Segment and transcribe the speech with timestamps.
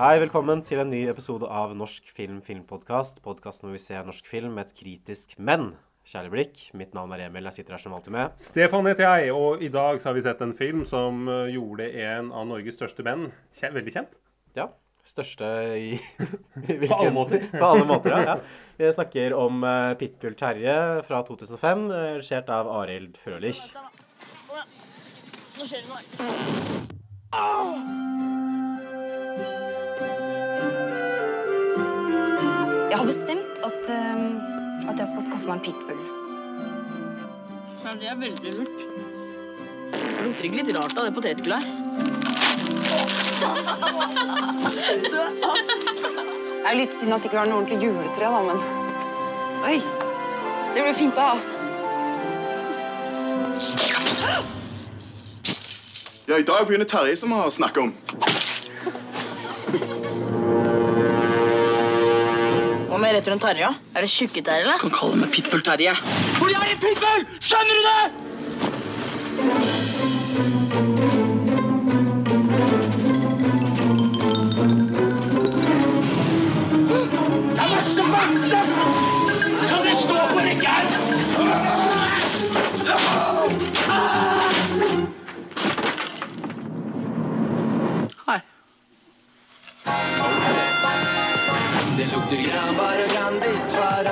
[0.00, 3.18] Hei, velkommen til en ny episode av Norsk film filmpodkast.
[3.20, 5.74] Podkasten hvor vi ser norsk film med et kritisk, men
[6.08, 6.62] kjærlig blikk.
[6.72, 8.32] Mitt navn er Emil, jeg sitter her som alltid med.
[8.40, 11.90] Stefan heter jeg, og i dag så har vi sett en film som eh, gjorde
[12.00, 14.16] en av Norges største menn kje- veldig kjent.
[14.56, 14.70] Ja,
[15.04, 15.90] største i,
[16.64, 17.44] i På alle måter.
[17.60, 18.38] På alle måter, ja.
[18.38, 18.40] ja.
[18.80, 20.78] Vi snakker om uh, Pitbull Terje
[21.10, 23.60] fra 2005, eh, regissert av Arild Frølich.
[24.48, 26.88] Nå skjer det noe.
[32.90, 36.00] Jeg har bestemt at, uh, at jeg skal skaffe meg en pitbull.
[37.84, 38.78] Ja, det er veldig lurt.
[39.92, 41.68] Det lukter ikke litt rart av det potetgullet her.
[46.60, 48.58] Det er jo litt synd at det ikke var noe ordentlig juletre, da, men
[49.64, 49.78] Oi!
[50.74, 51.34] Det blir fint, da.
[56.28, 57.94] Ja, I dag begynner Terje som har snakket om.
[63.10, 63.68] Med rett rundt Terje?
[63.98, 64.76] Er du tjukke-Terje, eller?
[64.78, 65.96] Kan kalle meg Pitbull-Terje.
[66.36, 67.24] For jeg er en pitbull!
[67.42, 68.29] Skjønner du det?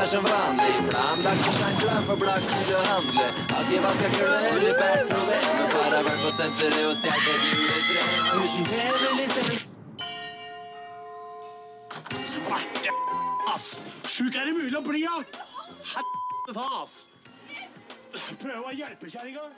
[0.02, 0.74] Er som vanlig.
[0.90, 3.26] Planlagt og klar for blakk til å handle.
[3.52, 5.38] Har ikke vaska gulvet eller båret noe.
[5.48, 8.02] Men far har vært på senteret og stjålet et juletre.
[8.42, 8.64] Liksom
[12.28, 12.90] Svarte
[13.52, 13.66] ass.
[14.08, 15.22] Sjuk er det mulig å bli av?
[15.94, 16.94] Helvete ta, ass.
[18.38, 19.48] Prøv å hjelpe kjerringa.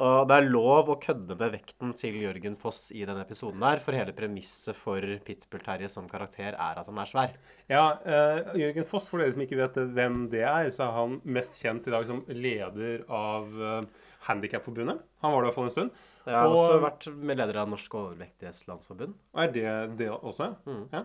[0.00, 3.76] Og det er lov å kødde med vekten til Jørgen Foss i denne episoden her,
[3.84, 7.34] for hele premisset for Pitbull Terje som karakter er at han er svær.
[7.68, 11.18] Ja, uh, Jørgen Foss, for dere som ikke vet hvem det er, så er han
[11.36, 13.82] mest kjent i dag som leder av uh,
[14.30, 15.02] Handikapforbundet.
[15.20, 16.00] Han var det i hvert fall en stund.
[16.24, 19.14] Jeg har Og- også vært med leder av Norsk overvektighetslandsforbund.
[19.34, 20.54] Og er det det også?
[20.94, 21.04] Ja.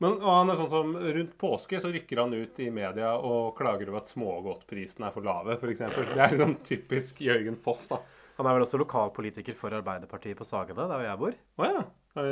[0.00, 3.90] Men han er sånn som rundt påske så rykker han ut i media og klager
[3.90, 5.82] over at smågodtprisene er for lave, f.eks.
[6.14, 7.98] Det er liksom typisk Jørgen Foss, da.
[8.40, 11.34] Han er vel også lokalpolitiker for Arbeiderpartiet på Sagene, der hvor jeg bor.
[11.60, 11.82] Å ja.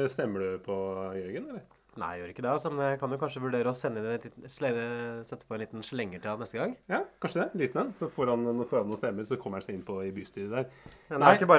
[0.09, 0.77] Stemmer du på
[1.19, 1.67] Jørgen, eller?
[1.99, 5.47] Nei, jeg gjør ikke det, altså, men jeg kan jo kanskje vurdere å liten, sette
[5.49, 6.77] på en liten slenger til han neste gang.
[6.93, 7.59] Ja, kanskje det.
[7.59, 7.91] Liten en.
[7.99, 10.53] Så får han, får han noen stemmer, så kommer han seg inn på i bystyret
[10.55, 10.69] der.
[11.11, 11.51] Men det er, ikke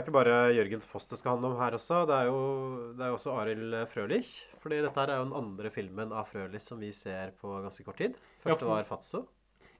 [0.00, 2.00] jo ikke bare Jørgen Foss det skal handle om her også.
[2.10, 2.40] Det er jo,
[2.98, 4.34] det er også Arild Frølich.
[4.64, 7.86] Fordi dette her er jo den andre filmen av Frølich som vi ser på ganske
[7.86, 8.18] kort tid.
[8.42, 9.22] Ja, Første for- var Fatso.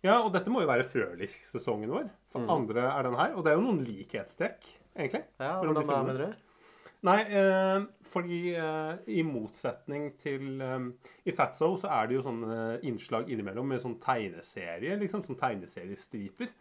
[0.05, 2.09] Ja, og dette må jo være Frølich-sesongen vår.
[2.33, 3.37] For andre er den her.
[3.39, 5.23] Og det er jo noen likhetstrekk, egentlig.
[5.41, 6.43] Ja, hvordan er med du?
[7.05, 10.87] Nei, eh, fordi eh, i motsetning til eh,
[11.29, 15.25] I Fatso så er det jo sånne innslag innimellom med sånn tegneserie, liksom.
[15.27, 16.53] Sånn tegneseriestriper.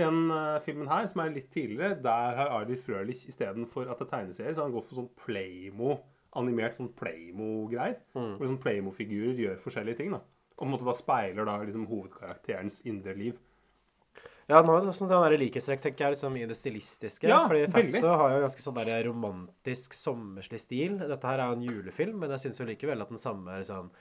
[0.00, 4.08] Den eh, filmen her, som er litt tidligere, der har Ardi Frølich istedenfor at det
[4.08, 5.96] er tegneserie, så har han gått for sånn Playmo,
[6.36, 7.96] animert sånn Playmo-greier.
[8.36, 10.20] Hvor sånn Playmo-figurer gjør forskjellige ting, da.
[10.60, 13.38] Og på en måte da speiler da liksom hovedkarakterens indre liv.
[14.50, 17.28] Ja, nå er det sånn den likhetstrekk, tenker jeg, liksom i det stilistiske.
[17.30, 17.68] Ja, fordi.
[17.70, 20.96] Fatso har jo ganske sånn der romantisk, sommerslig stil.
[20.98, 23.92] Dette her er jo en julefilm, men jeg syns jo likevel at den samme liksom,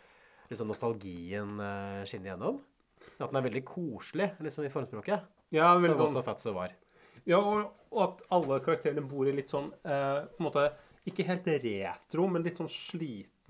[0.50, 2.58] liksom nostalgien eh, skinner gjennom.
[3.20, 5.30] At den er veldig koselig liksom i formspråket.
[5.54, 6.74] Ja, Som sånn, også Fatso var.
[7.30, 10.66] Ja, og, og at alle karakterene bor i litt sånn eh, på en måte,
[11.10, 12.70] Ikke helt retro, men litt sånn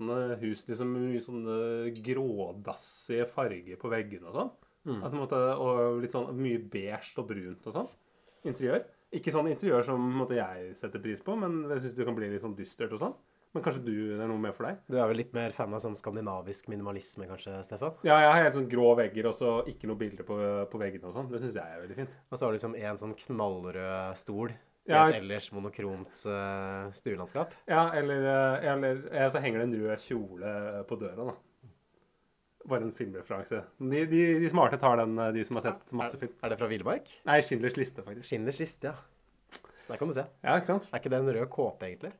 [0.00, 0.66] slitne hus.
[0.68, 4.52] liksom med Mye sånn eh, grådassige farger på veggene og sånn.
[5.04, 7.90] At, en måte, og litt sånn mye beige og brunt og sånn.
[8.48, 8.86] Interiør.
[9.12, 12.30] Ikke sånn interiør som måte, jeg setter pris på, men jeg syns det kan bli
[12.30, 13.18] litt sånn dystert og sånn.
[13.50, 14.78] Men kanskje du, det er noe mer for deg?
[14.86, 17.96] Du er vel litt mer fan av sånn skandinavisk minimalisme, kanskje, Stefan?
[18.06, 20.36] Ja, jeg har helt sånn grå vegger og så ikke noe bilder på,
[20.70, 21.28] på veggene og sånn.
[21.32, 22.14] Det syns jeg er veldig fint.
[22.30, 24.54] Og så har du liksom en sånn knallrød stol
[24.88, 25.04] i Ja.
[25.08, 27.52] et ellers monokromt uh, stuelandskap.
[27.68, 28.24] Ja, eller,
[28.64, 31.36] eller, eller så henger det en rød kjole på døra, da.
[32.68, 33.62] Bare en filmreferanse.
[33.80, 36.32] De, de, de smarte tar den, eh, de som har sett masse film.
[36.44, 37.06] Er det fra Villmark?
[37.28, 38.28] Nei, Schindlers liste, faktisk.
[38.28, 39.62] Schindlers liste, ja.
[39.88, 40.26] Der kan du se.
[40.44, 40.84] Ja, ikke sant?
[40.92, 42.12] Er ikke det en rød kåpe, egentlig?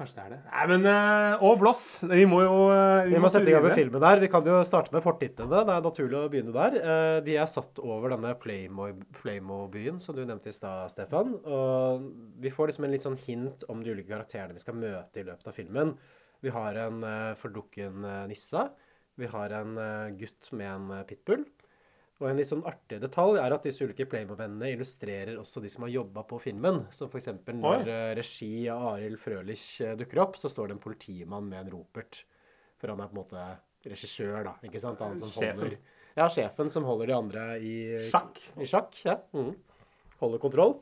[0.00, 0.38] Kanskje det er det.
[0.48, 1.82] Nei, men uh, Og Bloss.
[2.08, 4.22] Vi må jo eh, Vi må sette i gang med filmen der.
[4.24, 5.60] Vi kan jo starte med fortittene.
[5.68, 6.76] Det er naturlig å begynne der.
[6.80, 8.88] Eh, De er satt over denne Playmo-
[9.20, 11.36] Playmo-byen som du nevnte i stad, Stefan.
[11.44, 12.08] Og
[12.42, 15.26] vi får liksom en litt sånn hint om de ulike karakterene vi skal møte i
[15.28, 15.94] løpet av filmen.
[16.40, 17.02] Vi har en
[17.36, 18.00] fordukken
[18.30, 18.70] nissa.
[19.20, 19.74] Vi har en
[20.16, 21.44] gutt med en pitbull.
[22.20, 25.86] Og en litt sånn artig detalj er at disse ulike Playmo-vennene illustrerer også de som
[25.86, 26.82] har jobba på filmen.
[26.92, 27.30] Som f.eks.
[27.48, 27.94] når Oi.
[27.94, 31.72] eh, regi av Arild Frølich eh, dukker opp, så står det en politimann med en
[31.78, 32.20] ropert.
[32.80, 33.46] For han er på en måte
[33.88, 34.54] regissør, da.
[34.68, 35.00] ikke sant?
[35.00, 35.64] Han som Sjefen.
[35.64, 35.78] holder
[36.18, 37.74] Ja, sjefen som holder de andre i
[38.10, 38.36] Sjakk.
[38.60, 39.16] I sjakk, ja.
[39.32, 39.54] Mm.
[40.20, 40.76] Holder kontroll.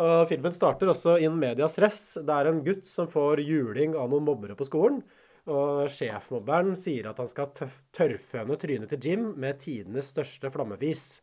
[0.00, 2.00] Og filmen starter også in medias res.
[2.24, 5.02] Det er en gutt som får juling av noen mobbere på skolen.
[5.48, 7.52] Og sjefmobberen sier at han skal
[7.96, 11.20] tørrføne trynet til Jim med tidenes største flammefis.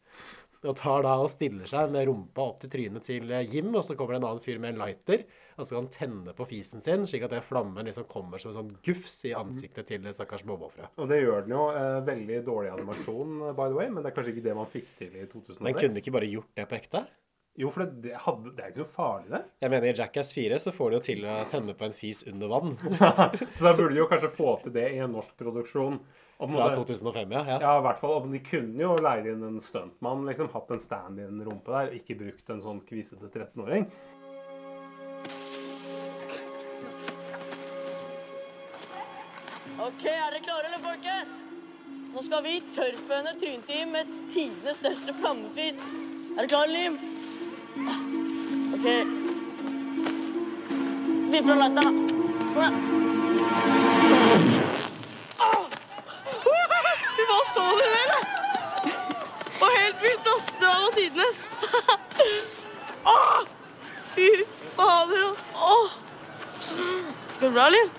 [0.66, 3.84] Og tar da og stiller seg med rumpa opp til trynet til eh, Jim, og
[3.86, 5.28] så kommer det en annen fyr med en lighter.
[5.54, 8.52] Og så kan han tenne på fisen sin, slik at det flammen liksom kommer som
[8.52, 10.96] en sånn gufs i ansiktet til det stakkars mobbeofferet.
[10.98, 11.68] Og det gjør den jo.
[11.78, 14.90] eh, veldig dårlig animasjon, by the way, men det er kanskje ikke det man fikk
[14.98, 15.62] til i 2006.
[15.62, 17.06] Men kunne ikke bare gjort det på ekte?
[17.58, 19.40] Jo, for det, det, hadde, det er ikke noe farlig, det.
[19.66, 22.20] Jeg mener, i Jackass 4 så får de jo til å tenne på en fis
[22.30, 22.76] under vann.
[23.58, 25.98] Så da burde de jo kanskje få til det i en norsk produksjon.
[26.38, 27.42] Om Fra måte- 2005, ja.
[27.50, 27.58] ja.
[27.64, 28.14] Ja, i hvert fall.
[28.22, 30.52] Om de kunne jo leid inn en stuntmann, liksom.
[30.54, 31.90] Hatt en stand i en rumpe der.
[31.90, 33.90] og Ikke brukt en sånn kvisete 13-åring.
[39.78, 41.36] Ok, er dere klare, eller, folkens?
[42.14, 45.78] Nå skal vi tørrføne trynet til med tidenes største flammefis.
[45.82, 46.98] Er dere klare, Lim?
[48.74, 48.86] Ok.
[51.32, 51.82] Vi får lete da.
[51.84, 52.76] Kom igjen.
[57.18, 58.22] Fy, Hva så det, eller?
[59.62, 60.50] Og helt vilt, ass.
[60.62, 61.40] Det var tidenes.
[64.16, 64.28] Fy
[64.78, 65.52] fader, ass.
[65.54, 65.88] Åh.
[67.40, 67.90] Går det bra, eller?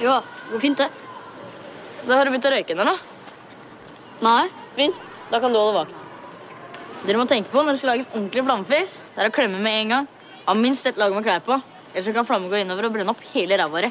[0.00, 0.90] Ja, det går fint, det.
[2.06, 2.96] Da har du begynt å røyke ennå?
[4.24, 4.44] Nei.
[4.76, 5.08] Fint.
[5.30, 5.99] Da kan du holde vakt.
[7.06, 8.96] Dere må tenke på når dere skal lage en ordentlig flammefis.
[9.14, 10.08] Det er å klemme med en gang.
[10.46, 11.56] Ha minst ett lag med klær på.
[11.94, 13.90] Ellers kan flammen gå innover og brenne opp hele ræva di.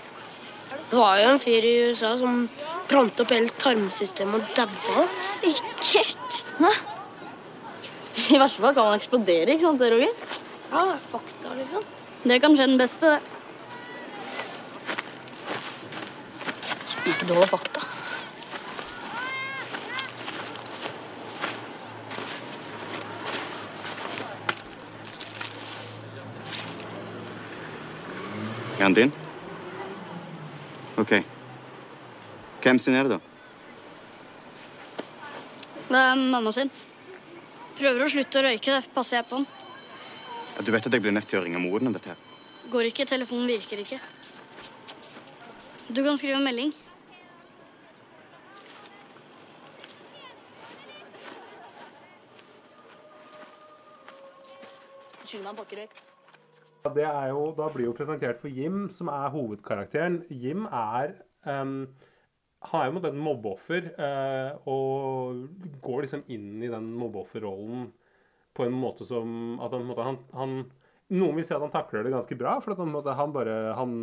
[0.89, 2.45] Det var jo en fyr i USA som
[2.89, 5.07] brant opp hele tarmsystemet og daua.
[5.39, 6.43] Sikkert.
[8.29, 10.13] I verste fall kan man eksplodere, ikke sant, det, Roger?
[10.69, 11.85] Ja, det er fakta, liksom.
[12.25, 13.19] Det kan skje den beste, det.
[17.09, 17.98] Ikke du holde fakta.
[28.79, 29.11] Er han din?
[30.97, 31.11] OK.
[32.63, 33.19] Hvem sin er det, da?
[35.89, 36.71] Det er mamma sin.
[37.79, 39.47] Prøver å slutte å røyke, det passer jeg på den.
[40.55, 42.09] Ja, Du vet at jeg blir nødt til å ringe moren om dette?
[42.15, 42.17] her.
[42.71, 43.99] Går ikke, telefonen virker ikke.
[45.89, 46.71] Du kan skrive en melding.
[55.25, 55.99] Skyld meg pakke røyk.
[56.85, 60.21] Jo, da blir jo presentert for Jim, som er hovedkarakteren.
[60.29, 61.89] Jim er um,
[62.71, 65.47] Han er jo et mobbeoffer, uh, og
[65.83, 67.89] går liksom inn i den mobbeofferrollen
[68.55, 70.57] på en måte som at han, han, han
[71.09, 73.93] Noen vil si at han takler det ganske bra, for at han, han bare han,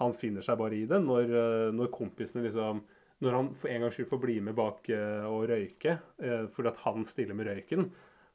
[0.00, 2.82] han finner seg bare i det når, eh, når kompisene liksom
[3.24, 6.68] Når han for en gangs skyld får bli med bak uh, og røyke, uh, fordi
[6.68, 7.86] at han stiller med røyken,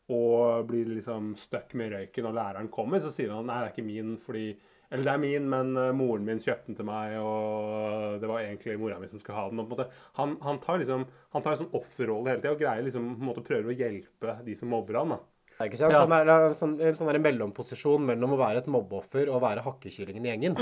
[0.10, 3.76] og blir liksom stuck med røyken, og læreren kommer, så sier han nei, det er
[3.76, 4.50] ikke min fordi
[4.90, 8.42] Eller det er min, men eh, moren min kjøpte den til meg, og det var
[8.42, 9.60] egentlig mora mi som skulle ha den.
[9.62, 11.04] Og på en måte, han, han tar liksom
[11.36, 13.78] Han tar en sånn offerrolle hele tida og greier liksom på en måte prøver å
[13.78, 15.14] hjelpe de som mobber han.
[15.14, 15.20] da.
[15.60, 15.94] Det er ikke sant?
[15.94, 16.02] Ja.
[16.08, 19.66] Han er en sånn, en sånn der mellomposisjon mellom å være et mobbeoffer og være
[19.68, 20.58] hakkekyllingen i gjengen.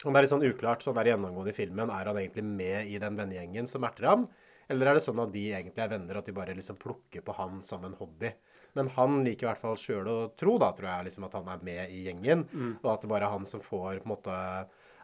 [0.00, 1.90] Og det er litt sånn uklart sånn der gjennomgående i filmen.
[1.92, 4.24] Er han egentlig med i den vennegjengen som erter ham?
[4.70, 7.34] Eller er det sånn at de egentlig er venner, at de bare liksom plukker på
[7.38, 8.30] han som en hobby?
[8.78, 11.48] Men han liker i hvert fall sjøl å tro, da, tror jeg, liksom at han
[11.50, 12.46] er med i gjengen.
[12.84, 14.36] Og at det bare er han som får på en måte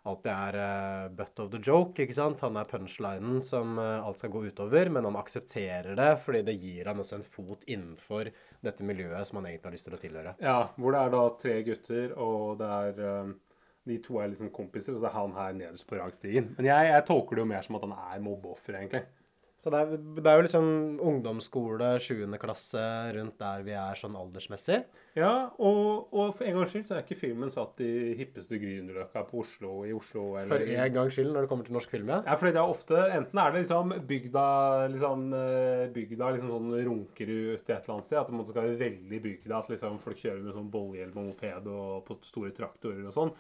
[0.06, 2.42] alltid er uh, butt of the joke, ikke sant?
[2.44, 6.54] Han er punchlinen som uh, alt skal gå utover, men han aksepterer det fordi det
[6.62, 8.30] gir han også en fot innenfor
[8.62, 10.36] dette miljøet som han egentlig har lyst til å tilhøre.
[10.38, 13.34] Ja, Hvor det er da tre gutter, og det er uh
[13.86, 16.48] De to er liksom kompiser, og så er han her nederst på rangstigen.
[16.56, 19.04] Men jeg, jeg tolker det jo mer som at han er mobbeoffer, egentlig.
[19.56, 20.66] Så det er, det er jo liksom
[21.00, 22.26] ungdomsskole, 7.
[22.38, 22.82] klasse,
[23.16, 24.82] rundt der vi er sånn aldersmessig.
[25.16, 29.22] Ja, og, og for en gangs skyld så er ikke filmen satt i hippeste Grünerløkka
[29.30, 31.94] på Oslo, i Oslo For eller for en gangs skyld når det kommer til norsk
[31.96, 32.20] film, ja.
[32.28, 34.44] Ja, fordi det er ofte Enten er det liksom bygda
[34.92, 38.20] liksom, eh, bygda liksom sånn Runkerud et eller annet sted.
[38.20, 39.54] At det skal være veldig bygda.
[39.58, 43.32] At liksom folk kjører med sånn bollehjelm og moped og på store traktorer og sånn.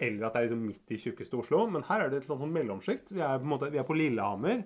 [0.00, 1.64] eller at det er liksom midt i tjukkeste Oslo.
[1.68, 3.10] Men her er det et eller annet sånn mellomsjikt.
[3.16, 3.24] Vi
[3.72, 4.62] vi er på Lillehammer.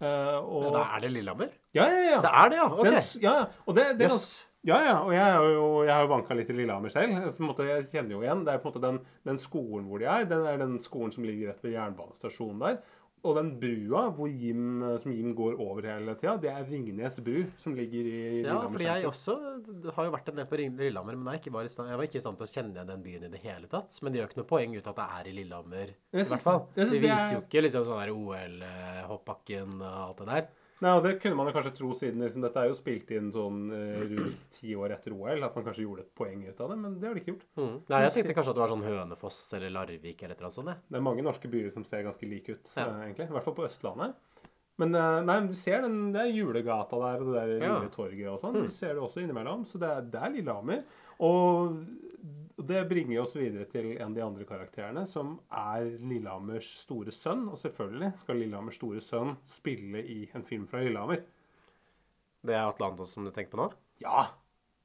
[0.00, 1.54] Eh, og Ja, da er det Lillehammer?
[1.76, 2.18] Ja, ja, ja.
[2.24, 2.66] Det er det, ja.
[2.72, 2.88] Ok.
[2.88, 3.36] Den ja.
[3.66, 4.28] Og det, det Jøss.
[4.64, 4.94] Ja, ja.
[5.04, 7.18] Og jeg, er jo, jeg har jo vanka litt i Lillehammer selv.
[7.44, 8.44] Måte, jeg kjenner jo igjen.
[8.46, 10.24] Det er på en måte den, den skolen hvor de er.
[10.30, 12.78] Den er den skolen som ligger rett ved jernbanestasjonen der.
[13.24, 17.72] Og den brua Jim, som Jim går over hele tida, det er Ringnes bru, som
[17.74, 19.36] ligger i Ja, Lillehammer fordi jeg også
[19.96, 22.24] har jo vært en del på Lillehammer, men jeg, var stand, jeg var ikke i
[22.26, 23.96] stand til å kjenne igjen den byen i det hele tatt.
[24.02, 26.66] Men det gjør ikke noe poeng ut at det er i Lillehammer, i hvert fall.
[26.76, 30.46] Det viser er- jo ikke liksom sånn der OL-hoppbakken og alt det der.
[30.84, 33.30] Nei, og Det kunne man jo kanskje tro siden liksom, dette er jo spilt inn
[33.32, 36.74] sånn eh, rundt ti år etter OL, at man kanskje gjorde et poeng ut av
[36.74, 37.46] det, men det har de ikke gjort.
[37.56, 37.72] Mm.
[37.88, 40.58] Nei, jeg tenkte kanskje at det var sånn Hønefoss eller Larvik eller et eller annet
[40.58, 40.72] sånt.
[40.74, 40.82] jeg.
[40.90, 42.86] Det er mange norske byer som ser ganske like ut, Ja.
[42.90, 43.30] eh, egentlig.
[43.30, 44.14] I hvert fall på Østlandet.
[44.82, 47.80] Men eh, nei, du ser den, det er julegata der og det der Ja.
[47.94, 48.56] torget og sånn.
[48.58, 48.64] Mm.
[48.68, 49.64] Du ser det også innimellom.
[49.70, 50.82] Så det er, det er Lillehammer.
[51.22, 51.78] Og
[52.56, 57.48] det bringer oss videre til en av de andre karakterene, som er Lillehammers store sønn.
[57.50, 61.24] Og selvfølgelig skal Lillehammers store sønn spille i en film fra Lillehammer.
[62.44, 63.68] Det er Atle Antonsen du tenker på nå?
[64.04, 64.28] Ja!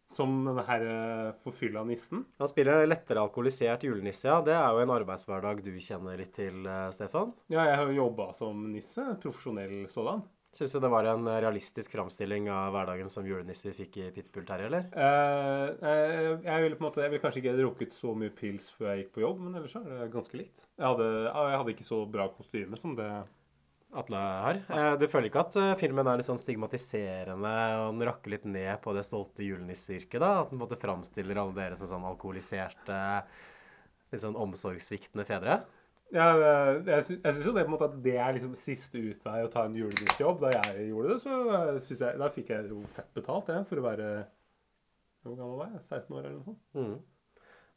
[0.10, 2.24] Som den her eh, forfylla nissen.
[2.40, 4.40] Han spiller lettere alkoholisert julenisse, ja.
[4.42, 7.36] Det er jo en arbeidshverdag du kjenner litt til, eh, Stefan.
[7.54, 9.06] Ja, jeg har jo jobba som nisse.
[9.22, 10.26] Profesjonell sådan.
[10.58, 14.66] Syns du det var en realistisk framstilling av hverdagen som julenisse fikk i Pitbull Terje,
[14.66, 14.88] eller?
[14.96, 18.72] Uh, uh, jeg ville på en måte, jeg ville kanskje ikke drukket så mye pils
[18.74, 20.66] før jeg gikk på jobb, men ellers er det ganske likt.
[20.74, 23.12] Jeg hadde, jeg hadde ikke så bra kostyme som det
[23.90, 24.60] Atle har.
[24.70, 28.46] Uh, Du føler ikke at eh, filmen er litt sånn stigmatiserende, og den rakker litt
[28.46, 30.36] ned på det stolte julenisseyrket, da?
[30.44, 33.00] At den på en måte framstiller alle dere som sånn alkoholiserte,
[34.14, 35.62] litt sånn omsorgssviktende fedre?
[36.16, 36.28] Ja,
[36.88, 39.52] Jeg, sy syns jo det på en måte at det er liksom siste utvei å
[39.54, 40.42] ta en julenissejobb.
[40.42, 43.82] Da jeg gjorde det, så eh, jeg, da fikk jeg jo fett betalt, jeg, for
[43.82, 44.10] å være
[45.26, 45.86] Hvor gammel var jeg?
[45.86, 46.62] 16 år, eller noe sånt?
[46.80, 47.00] Mm.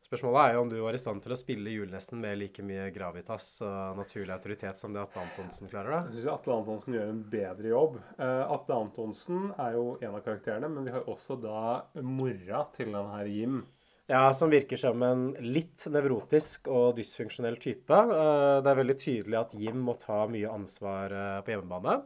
[0.03, 2.89] Spørsmålet er jo om du var i stand til å spille julenissen med like mye
[2.93, 6.01] gravitas og naturlig autoritet som det Atle Antonsen klarer, da?
[6.11, 8.01] Jeg syns Atle Antonsen gjør en bedre jobb.
[8.19, 11.63] Eh, Atle Antonsen er jo en av karakterene, men vi har også da
[12.05, 13.63] mora til den her Jim.
[14.13, 17.97] Ja, som virker som en litt nevrotisk og dysfunksjonell type.
[17.97, 22.03] Eh, Det er veldig tydelig at Jim må ta mye ansvar eh, på hjemmebane.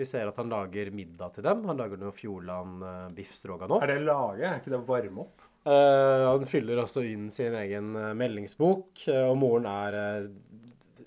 [0.00, 1.66] Vi ser at han lager middag til dem.
[1.68, 3.84] Han lager noe Fjordland eh, biff stroganoff.
[3.84, 4.46] Er det lage?
[4.48, 5.48] Er ikke det varme opp?
[5.62, 10.24] Han fyller også inn sin egen meldingsbok, og moren er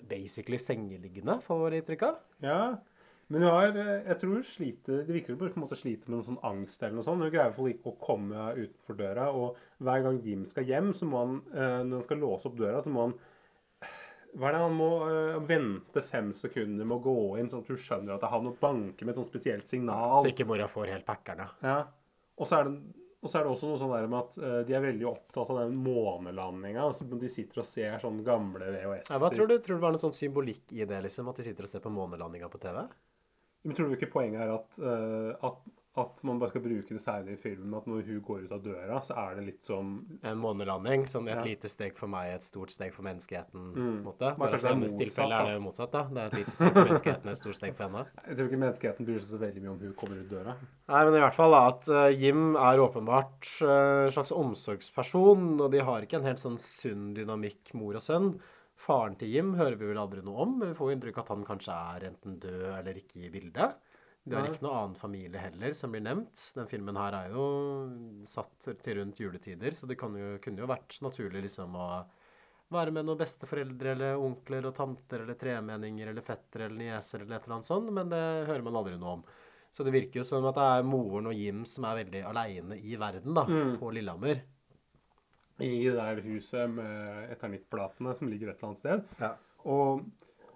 [0.08, 2.22] basically sengeliggende, får vi inntrykk av.
[2.40, 2.60] Ja.
[3.32, 5.78] Men hun har eh, Jeg tror hun sliter Det virker som hun på en måte
[5.78, 7.24] sliter med noen sånn angst eller noe sånt.
[7.24, 11.08] Hun greier iallfall ikke å komme utenfor døra, og hver gang Jim skal hjem, så
[11.10, 13.18] må han eh, Når han skal låse opp døra, så må han
[14.36, 17.70] hva er det han må øh, vente fem sekunder med å gå inn, sånn at
[17.72, 20.18] hun skjønner at det er han og banker med et sånt spesielt signal.
[20.20, 21.46] Så ikke mora får helt packerne.
[21.64, 21.78] Ja.
[22.36, 22.74] Og så er det,
[23.24, 25.54] og så er det også noe sånn der med at eh, de er veldig opptatt
[25.54, 26.84] av den månelandinga.
[26.84, 29.14] Altså, de sitter og ser sånne gamle VHS-er.
[29.14, 29.56] Ja, hva tror du?
[29.56, 31.32] Tror du det var noe sånn symbolikk i det, liksom?
[31.32, 32.84] At de sitter og ser på månelandinga på TV?
[33.64, 35.56] Men tror du ikke poenget er at, uh, at,
[35.96, 38.60] at man bare skal bruke det seinere i filmen, at når hun går ut av
[38.62, 41.42] døra, så er det litt som En månelanding som et Ja.
[41.42, 43.72] lite steg for meg, et stort steg for menneskeheten.
[43.74, 44.02] Mm.
[44.04, 44.34] måte.
[44.36, 45.90] Bare at det er i hennes tilfelle er det motsatt.
[45.96, 46.02] da.
[46.12, 48.04] Det er et lite steg for menneskeheten, et stort steg for henne.
[48.28, 50.54] Jeg tror ikke menneskeheten bryr seg så veldig mye om hun kommer ut døra.
[50.92, 55.48] Nei, men i hvert fall da, at eh, Jim er åpenbart eh, en slags omsorgsperson,
[55.60, 58.34] og de har ikke en helt sånn sunn dynamikk mor og sønn.
[58.86, 61.32] Faren til Jim hører vi vel aldri noe om, men vi får inntrykk av at
[61.34, 63.80] han kanskje er enten død eller ikke i bildet.
[64.26, 66.44] Det har ikke noe annen familie heller som blir nevnt.
[66.56, 67.44] Den filmen her er jo
[68.26, 71.88] satt til rundt juletider, så det kan jo, kunne jo vært naturlig liksom å
[72.74, 77.36] være med noen besteforeldre eller onkler og tanter eller tremenninger eller fettere eller nieser eller
[77.38, 79.22] et eller annet sånt, men det hører man aldri noe om.
[79.70, 82.78] Så det virker jo som at det er moren og Jim som er veldig aleine
[82.82, 83.76] i verden, da, Mm.
[83.78, 84.42] på Lillehammer.
[85.62, 89.04] I det der huset med eternittplatene som ligger et eller annet sted.
[89.22, 89.32] Ja.
[89.64, 90.02] Og,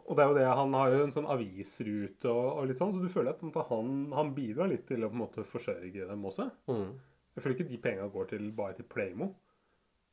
[0.04, 2.92] og det er jo det, han har jo en sånn avisrute og, og litt sånn,
[2.92, 6.09] så du føler at måte, han, han bidrar litt til å på en måte forsørge
[6.11, 6.50] dem også.
[6.69, 6.90] Mm.
[7.35, 9.33] Jeg føler ikke de penga går til, bare til Playmo.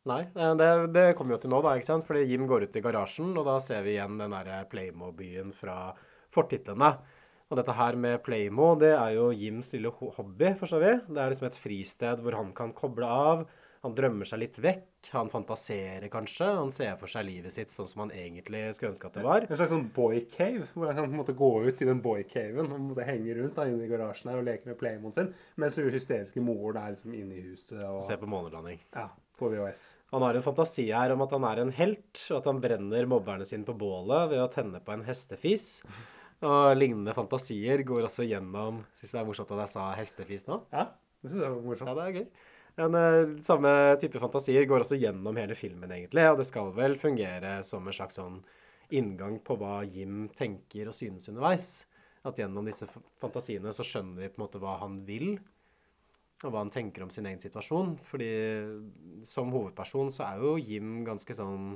[0.07, 2.07] Nei, eh, det, det kommer jo til nå, da, ikke sant?
[2.07, 5.77] Fordi Jim går ut i garasjen, og da ser vi igjen den derre Playmo-byen fra
[6.35, 6.93] fortitlene.
[7.47, 10.93] Og dette her med Playmo, det er jo Jims lille hobby, forstår vi.
[11.07, 13.45] Det er liksom et fristed hvor han kan koble av.
[13.83, 14.85] Han drømmer seg litt vekk.
[15.13, 16.47] Han fantaserer kanskje.
[16.57, 19.45] Han ser for seg livet sitt sånn som han egentlig skulle ønske at det var.
[19.47, 22.01] En slags sånn boy cave, hvor han kan på en måte gå ut i den
[22.03, 25.15] boy caven og måtte henge rundt da, inne i garasjen her og leke med Playmoen
[25.15, 25.31] sin,
[25.61, 28.81] mens hun hysteriske moren er liksom inne i huset og Se på månelanding.
[28.95, 29.07] ja,
[29.37, 29.85] på VHS.
[30.11, 33.05] Han har en fantasi her om at han er en helt, og at han brenner
[33.09, 35.83] mobberne sine på bålet ved å tenne på en hestefis.
[36.45, 40.59] Og lignende fantasier går også gjennom Syns det er morsomt at jeg sa hestefis nå?
[40.73, 40.83] Ja,
[41.23, 41.89] det synes jeg var morsomt.
[41.89, 42.27] Ja, det er gøy.
[42.77, 46.27] En eh, samme type fantasier går også gjennom hele filmen, egentlig.
[46.29, 48.41] Og det skal vel fungere som en slags sånn
[48.93, 51.67] inngang på hva Jim tenker og synes underveis.
[52.27, 52.87] At gjennom disse
[53.21, 55.37] fantasiene så skjønner vi på en måte hva han vil,
[56.43, 57.95] og hva han tenker om sin egen situasjon.
[58.11, 58.31] Fordi
[59.25, 61.73] som hovedperson så er jo Jim ganske sånn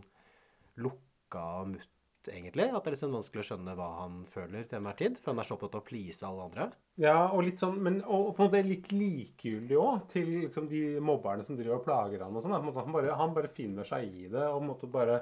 [0.82, 1.90] lukka og mutt,
[2.30, 2.68] egentlig.
[2.70, 5.18] At det er litt sånn vanskelig å skjønne hva han føler til enhver tid.
[5.18, 6.68] For han er så opptatt av å please alle andre.
[7.02, 10.84] Ja, og litt sånn, men og på en måte litt likegyldig òg til liksom, de
[11.02, 12.58] mobberne som driver og plager han og sånn.
[12.58, 15.22] Han, han bare finner seg i det og på en måte bare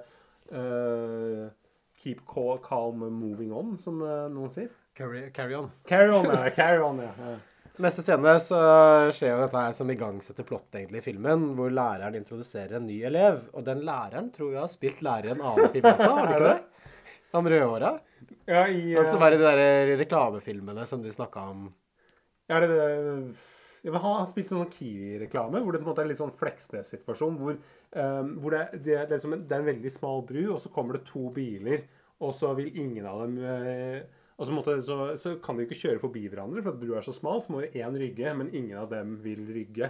[0.52, 1.48] uh,
[2.00, 4.70] Keep call, calm moving on, som uh, noen sier.
[4.96, 5.72] Carry, carry on.
[5.88, 6.50] Carry on, ja.
[6.56, 7.12] Carry on, ja.
[7.20, 7.38] ja.
[7.80, 8.58] Neste scene så
[9.16, 12.98] skjer jo dette her som igangsetter plottet egentlig i filmen, hvor læreren introduserer en ny
[13.08, 13.46] elev.
[13.56, 16.34] Og den læreren tror jeg har spilt lærer i en annen film også, har du
[16.34, 16.58] ikke det?
[17.34, 17.94] Han rødhåra.
[18.50, 21.70] ja i, Han som eh, er i de der reklamefilmene som du snakka om.
[22.50, 22.84] Ja, det det
[23.84, 26.20] men Han har spilt en sånn Kiwi-reklame hvor det på en måte er en litt
[26.20, 27.38] sånn Fleksnes-situasjon.
[27.40, 27.60] Hvor,
[27.96, 30.72] um, hvor det, det, er liksom en, det er en veldig smal bru, og så
[30.74, 31.86] kommer det to biler,
[32.20, 34.02] og så vil ingen av dem eh,
[34.40, 37.04] og så, måtte, så, så kan de ikke kjøre forbi hverandre, for at brua er
[37.04, 37.42] så smal.
[37.44, 39.90] Så må jo én rygge, men ingen av dem vil rygge.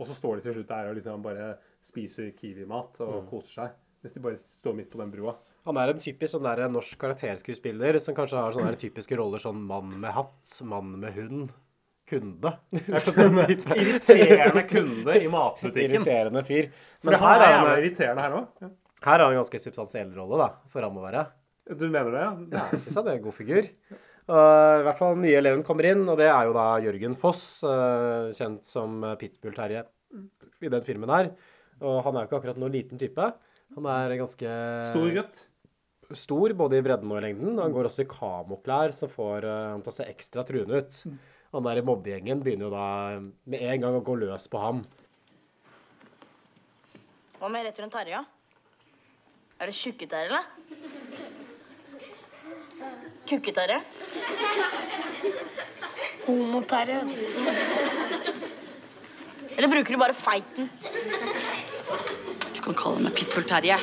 [0.00, 1.50] Og så står de til slutt der og liksom bare
[1.84, 3.74] spiser Kiwi-mat og koser seg.
[4.00, 5.34] Mens de bare står midt på den brua.
[5.68, 9.42] Han er en typisk sånn der norsk karakterskuespiller som kanskje har sånne der typiske roller
[9.42, 11.50] sånn mann med hatt, mann med hund,
[12.10, 12.52] kunde.
[13.04, 13.36] Sånn.
[13.44, 15.92] Irriterende kunde i matbutikken.
[16.00, 16.70] Irriterende fyr.
[17.04, 18.64] Men For her er han, irriterende her òg.
[18.64, 21.26] her har han en ganske substansiell rolle, da, for han må være.
[21.70, 22.32] Du mener det, ja?
[22.56, 23.68] Ja, jeg syns han er en god figur.
[24.30, 27.14] Uh, I hvert fall den nye eleven kommer inn, og det er jo da Jørgen
[27.18, 29.84] Foss, uh, kjent som Pitbull-Terje
[30.66, 31.30] i den filmen her.
[31.80, 33.30] Og han er jo ikke akkurat noen liten type.
[33.76, 34.58] Han er ganske
[34.90, 35.46] Stor gutt.
[36.18, 37.58] Stor både i bredden og i lengden.
[37.60, 41.02] Han går også i kamoklær, som får eh, han til å se ekstra truende ut.
[41.54, 42.88] Han der i mobbegjengen begynner jo da
[43.20, 44.84] med en gang å gå løs på ham.
[47.40, 48.20] Hva med rett rundt Terje?
[49.60, 50.44] Er det tjukke-Terje, eller?
[53.28, 53.80] Kukke-Terje?
[56.26, 57.00] Homo-Terje.
[59.56, 60.70] Eller bruker du bare feiten?
[62.54, 63.80] Du kan kalle meg Pitbull-Terje.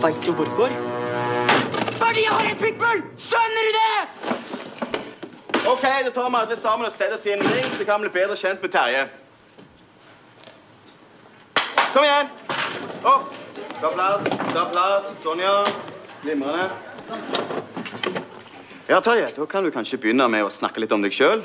[0.00, 0.70] Veit du hvorfor?
[2.00, 3.02] Fordi jeg har en pitbull!
[3.20, 3.96] Skjønner du det?
[5.68, 8.08] OK, da tar vi alle sammen og setter oss i en ring, så kan vi
[8.08, 9.02] bli bedre kjent med Terje.
[11.92, 12.32] Kom igjen.
[13.04, 13.28] Opp.
[13.80, 14.26] Ta plass.
[14.54, 15.12] Ta plass.
[15.22, 15.54] Sonja.
[16.24, 16.70] Glimrende.
[18.88, 21.44] Ja, Terje, da kan du kanskje begynne med å snakke litt om deg sjøl.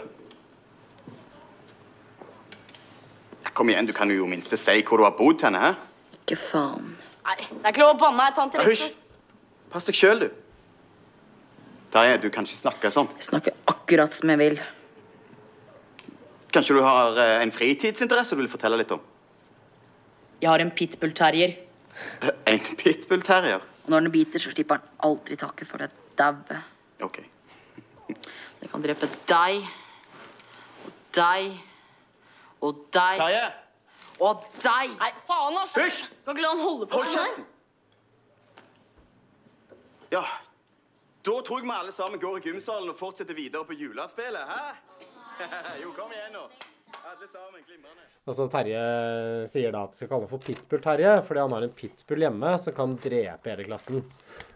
[3.44, 5.60] Ja, kom igjen, du kan jo i minst si hvor du har bodd henne.
[5.60, 6.22] he?
[6.22, 6.96] Ikke faen.
[7.26, 8.22] Nei, det er ikke lov å banne.
[8.28, 8.90] her, tante Hysj.
[9.74, 10.30] Pass deg sjøl, du.
[11.96, 13.10] Terje, du kan ikke snakke sånn.
[13.18, 14.58] Jeg snakker akkurat som jeg vil.
[16.56, 19.02] Kanskje du har eh, en fritidsinteresse du vil fortelle litt om?
[20.42, 21.56] Jeg har en pitbull-terrier.
[22.22, 23.64] Eh, En pitbull-terrier?
[23.86, 26.60] Og når den biter, så slipper den aldri taket for det daue.
[27.06, 27.20] OK.
[28.62, 29.66] Det kan drepe deg
[30.86, 31.52] og deg
[32.66, 33.46] og deg Terje!
[34.20, 34.96] Og deg.
[35.00, 35.76] Nei, faen, ass!
[35.80, 36.06] Hysj!
[36.26, 37.44] Kan ikke la han holde på Hold sånn her.
[40.14, 40.24] Ja,
[41.26, 44.66] da tror jeg vi alle sammen går i gymsalen og fortsetter videre på julespillet, hæ?
[45.84, 46.46] jo, kom igjen nå.
[47.06, 48.04] Alle sammen, glimrende.
[48.26, 48.80] Altså Terje
[49.52, 52.54] sier da at de skal kalle ham for Pitbull-Terje, fordi han har en pitbull hjemme
[52.64, 54.00] som kan drepe hele klassen.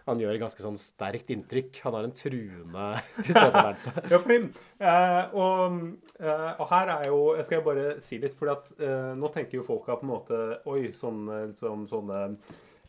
[0.08, 1.78] Han gjør et ganske sånn sterkt inntrykk.
[1.84, 2.88] Han har en truende
[3.28, 3.92] tilstedeværelse.
[4.10, 4.40] Ja, fordi,
[4.82, 5.76] eh, og,
[6.18, 9.68] eh, og her er jo Jeg skal bare si litt, for eh, nå tenker jo
[9.68, 10.40] folk på en måte
[10.72, 12.24] Oi, sånne, liksom, sånne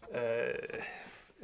[0.10, 0.90] eh,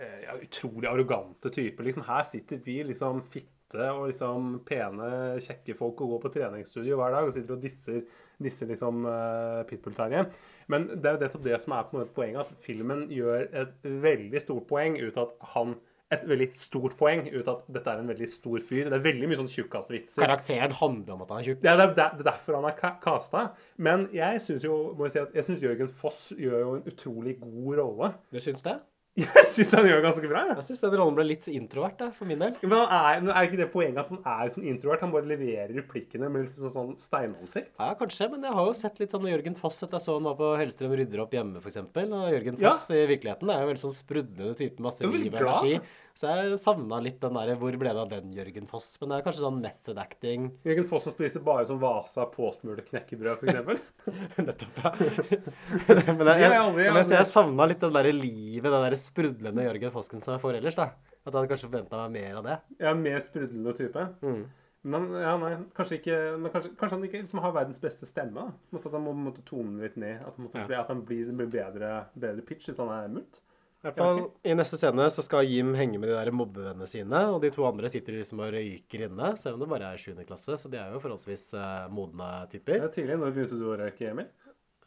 [0.01, 1.85] eh, ja, utrolig arrogante typer.
[1.85, 5.09] Liksom, her sitter vi liksom fitte og liksom pene,
[5.43, 8.01] kjekke folk og går på treningsstudio hver dag og sitter og disser,
[8.39, 10.23] disser liksom uh, Pitbull-Terje.
[10.71, 14.41] Men det er jo nettopp det som er på poenget, at filmen gjør et veldig
[14.41, 15.75] stort poeng ut av at han
[16.07, 18.87] et veldig stort poeng ut at dette er en veldig stor fyr.
[18.87, 20.23] Det er veldig mye sånn tjukkasvitser.
[20.23, 21.65] Karakteren handler om at han er tjukk.
[21.67, 23.41] Ja, det er er derfor han er ca- casta.
[23.75, 26.87] Men jeg syns jo må jeg si at jeg synes Jørgen Foss gjør jo en
[26.87, 28.13] utrolig god rolle.
[28.31, 28.77] Du syns det?
[29.23, 30.43] Jeg syns han gjør ganske bra.
[30.45, 30.55] jeg.
[30.59, 32.53] Jeg syns den rollen ble litt introvert, da, for min del.
[32.61, 35.01] Men er, er ikke det poenget at han er sånn introvert?
[35.01, 37.73] Han bare leverer replikkene med litt sånn, sånn steinansikt.
[37.81, 40.29] Ja, kanskje, men jeg har jo sett litt sånn Jørgen Foss etter jeg så han
[40.29, 41.79] var på Hellstrøm rydder opp hjemme, f.eks.
[41.81, 42.75] Og Jørgen Ja.
[42.77, 45.79] I virkeligheten er jo en veldig sånn sprudlende type, masse liv og energi.
[46.17, 48.87] Så jeg savna litt den derre Hvor ble det av den Jørgen Foss?
[49.01, 50.47] Men det er kanskje sånn method acting.
[50.65, 53.83] Jørgen Foss som spiser bare sånn Vasa påsmurte knekkebrød, f.eks.
[54.47, 54.93] Nettopp, ja.
[56.17, 59.93] men jeg, jeg, Jeg jeg, jeg savna litt den derre livet, den derre sprudlende Jørgen
[59.93, 60.89] Fosken som jeg får ellers, da.
[61.21, 62.57] At jeg hadde kanskje forventa meg mer av det.
[62.81, 64.07] Er mer sprudlende type.
[64.25, 64.41] Mm.
[64.87, 68.45] Men ja, nei, kanskje ikke men kanskje, kanskje han ikke liksom har verdens beste stemme.
[68.47, 68.79] da.
[68.79, 70.21] At han må måtte tone litt ned.
[70.21, 70.81] At, han måtte Ja.
[70.81, 73.41] at han blir, blir bedre, bedre pitch hvis han er mult.
[73.85, 77.41] I fall, I neste scene så skal Jim henge med de der mobbevennene sine, og
[77.43, 80.15] de to andre sitter liksom og røyker inne, selv om det bare er 7.
[80.27, 81.51] klasse, så de er jo forholdsvis
[81.93, 82.83] modne modne Det typer.
[82.83, 83.19] er tidlig.
[83.21, 84.27] Når begynte du å røyke, Emil?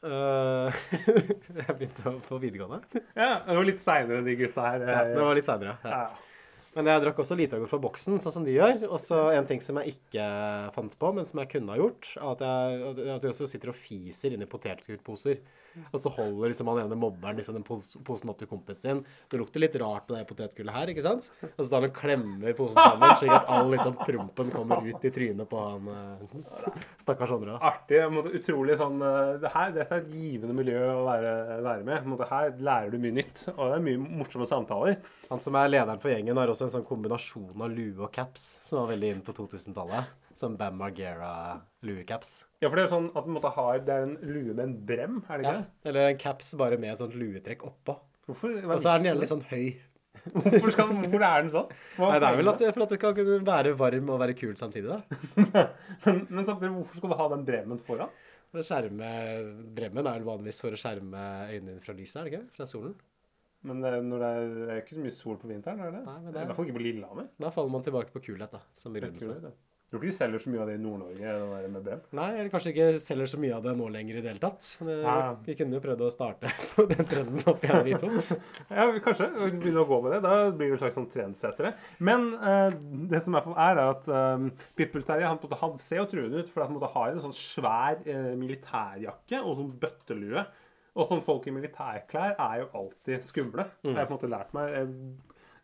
[0.02, 0.72] Uh,
[1.60, 2.80] jeg begynte å- på videregående.
[3.14, 4.80] Ja, Det var litt seinere enn de gutta her.
[4.88, 5.90] Ja, det var litt senere, Ja.
[5.90, 6.26] Ja.
[6.70, 8.84] Men jeg drakk også lite fra boksen, sånn som de gjør.
[8.94, 10.22] Og så en ting som jeg ikke
[10.72, 13.72] fant på, men som jeg kunne ha gjort, er at jeg, at jeg også sitter
[13.72, 15.40] og fiser inni potetgullposer.
[15.90, 19.02] Og så holder liksom han ene mobberen liksom den posen opp til kompisen sin.
[19.30, 21.28] Det lukter litt rart på det potetgullet her, ikke sant?
[21.50, 25.06] Og så tar han og klemmer posen sammen, slik at all liksom prompen kommer ut
[25.06, 26.34] i trynet på han eh,
[27.02, 27.58] stakkars andre.
[27.70, 28.02] Artig.
[28.14, 31.34] måte Utrolig sånn eh, det her, Dette er et givende miljø å være,
[31.66, 32.10] være med.
[32.14, 35.00] Måte Her lærer du mye nytt, og det er mye morsomme samtaler.
[35.30, 38.52] Han som er lederen for gjengen, har også en sånn kombinasjon av lue og caps,
[38.66, 40.16] som var veldig inn på 2000-tallet.
[40.40, 42.49] Som Bam Margera lue-caps.
[42.60, 44.74] Ja, for det er sånn at man måtte ha, det er en lue med en
[44.86, 45.62] brem, er det ikke Ja.
[45.90, 47.94] Eller en caps bare med et sånt luetrekk oppå.
[48.28, 49.70] Hvorfor, Og så er den gjerne sånn høy.
[50.34, 51.70] hvorfor, skal, hvorfor er den sånn?
[51.96, 54.34] Hva Nei, det er vel at, for at det kan kunne være varm og være
[54.36, 55.00] kul samtidig, da.
[56.04, 58.12] men, men samtidig, hvorfor skal du ha den bremmen foran?
[58.50, 59.08] For å skjerme
[59.76, 61.20] Bremmen er vel vanligvis for å skjerme
[61.54, 62.44] øynene dine fra lyset, er det ikke?
[62.58, 62.96] Fra solen.
[63.62, 65.92] Men det, er- når det er, det er ikke så mye sol på vinteren, er
[65.94, 66.04] det?
[66.04, 67.28] Nei, men I det hvert fall ikke på Lillehammer.
[67.44, 68.60] Da faller man tilbake på kulhet, da.
[68.76, 69.52] Som er begrunnelse.
[69.90, 71.30] Jeg tror ikke de selger så mye av det i Nord-Norge,
[71.74, 72.02] med brev?
[72.14, 74.68] Nei, eller kanskje ikke selger så mye av det nå lenger i det hele tatt.
[74.86, 75.00] Men,
[75.48, 78.10] Vi kunne jo prøvd å starte på den trenden opp igjen, vi to.
[78.78, 79.26] Ja, kanskje.
[79.56, 80.20] Begynne å gå med det.
[80.28, 81.72] Da blir det en slags sånn trendsettere.
[81.98, 82.76] Men eh,
[83.10, 84.06] det som i hvert fall er, er at
[84.38, 84.46] um,
[84.78, 88.30] Pitbull-Terje han, han ser jo truende ut, for han måte har en sånn svær eh,
[88.38, 90.46] militærjakke og sånn bøttelue.
[90.94, 93.66] Og sånn folk i militærklær er jo alltid skumle.
[93.82, 94.94] Har jeg på en måte lært meg.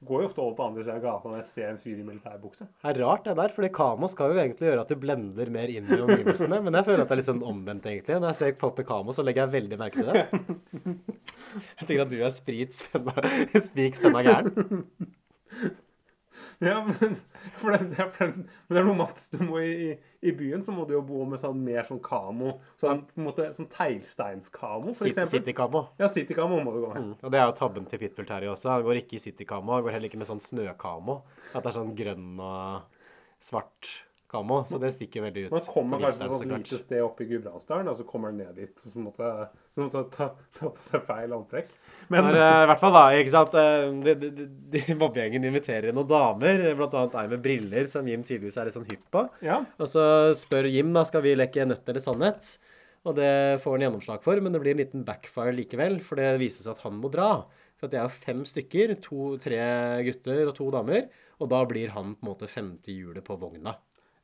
[0.04, 2.04] Går jo ofte over på andre siden av gata når jeg ser en fyr i
[2.04, 2.66] militærbukse.
[2.82, 5.72] Det er rart det der, fordi kamo skal jo egentlig gjøre at du blender mer
[5.72, 6.58] inn i omgivelsene.
[6.66, 8.18] Men jeg føler at det er litt sånn omvendt, egentlig.
[8.20, 10.26] Når jeg ser folk med kamo, så legger jeg veldig merke til det.
[11.78, 13.12] Jeg tenker at du er sprit spenna,
[13.68, 14.86] spik spenna gæren.
[16.64, 17.16] Ja, men,
[17.60, 19.90] for det, det, er, for det, men det er noe Mats du må i,
[20.24, 22.54] i, byen så må du jo bo med sånn mer sånn kamo.
[22.80, 25.34] Sånn, på en måte, sånn teglsteinskamo, for City- eksempel.
[25.34, 25.84] City-kamo.
[26.00, 27.04] Ja, citykamo må du gå med.
[27.10, 27.14] Mm.
[27.20, 28.72] Og det er jo tabben til Pitbull Terje også.
[28.72, 29.76] Han går ikke i citykamo.
[29.76, 31.20] Han går heller ikke med sånn snøkamo.
[31.52, 33.06] At det er sånn grønn og
[33.42, 33.92] svart
[34.30, 34.60] kamo.
[34.68, 35.54] Så det stikker veldig ut.
[35.54, 36.64] Man kommer kanskje til et sånt så klart.
[36.66, 38.84] lite sted oppe i Gudbrandsdalen, og så kommer man ned dit.
[38.84, 39.30] Og så måtte
[39.78, 40.04] man ta,
[40.58, 41.74] ta på seg feil antrekk.
[42.12, 45.96] Men eh, i hvert fall da, ikke sant eh, de, de, de, de Mobbegjengen inviterer
[45.96, 49.26] noen damer, annet ei med briller, som Jim tydeligvis er litt sånn hypp på.
[49.46, 50.06] ja, Og så
[50.38, 52.56] spør Jim da, skal vi leke nødt eller sannhet.
[53.06, 56.40] Og det får han gjennomslag for, men det blir en liten backfire likevel, for det
[56.42, 57.30] viser seg at han må dra.
[57.78, 59.60] For det er jo fem stykker, to, tre
[60.08, 61.06] gutter og to damer,
[61.38, 63.76] og da blir han på en måte femte hjulet på vogna.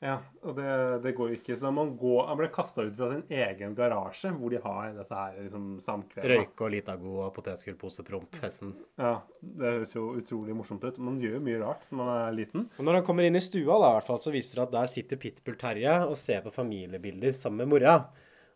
[0.03, 0.71] Ja og det,
[1.05, 1.57] det går jo ikke.
[1.59, 5.19] Så man, går, han ble kasta ut fra sin egen garasje, hvor de har dette
[5.19, 6.33] her liksom samkvemmet.
[6.33, 8.75] Røyke og Litago og potetgullposepromp-festen.
[9.01, 10.99] Ja, det høres jo utrolig morsomt ut.
[11.03, 12.67] Man gjør jo mye rart når man er liten.
[12.77, 14.77] Og når han kommer inn i stua, da, i hvert fall, så viser det at
[14.77, 17.97] der sitter Pitbull Terje og ser på familiebilder sammen med mora.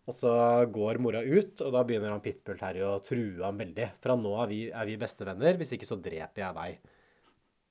[0.07, 0.33] Og så
[0.71, 3.89] går mora ut, og da begynner han Pitbull Terje å true ham veldig.
[4.03, 6.93] Fra nå av vi, er vi bestevenner, hvis ikke så dreper jeg deg.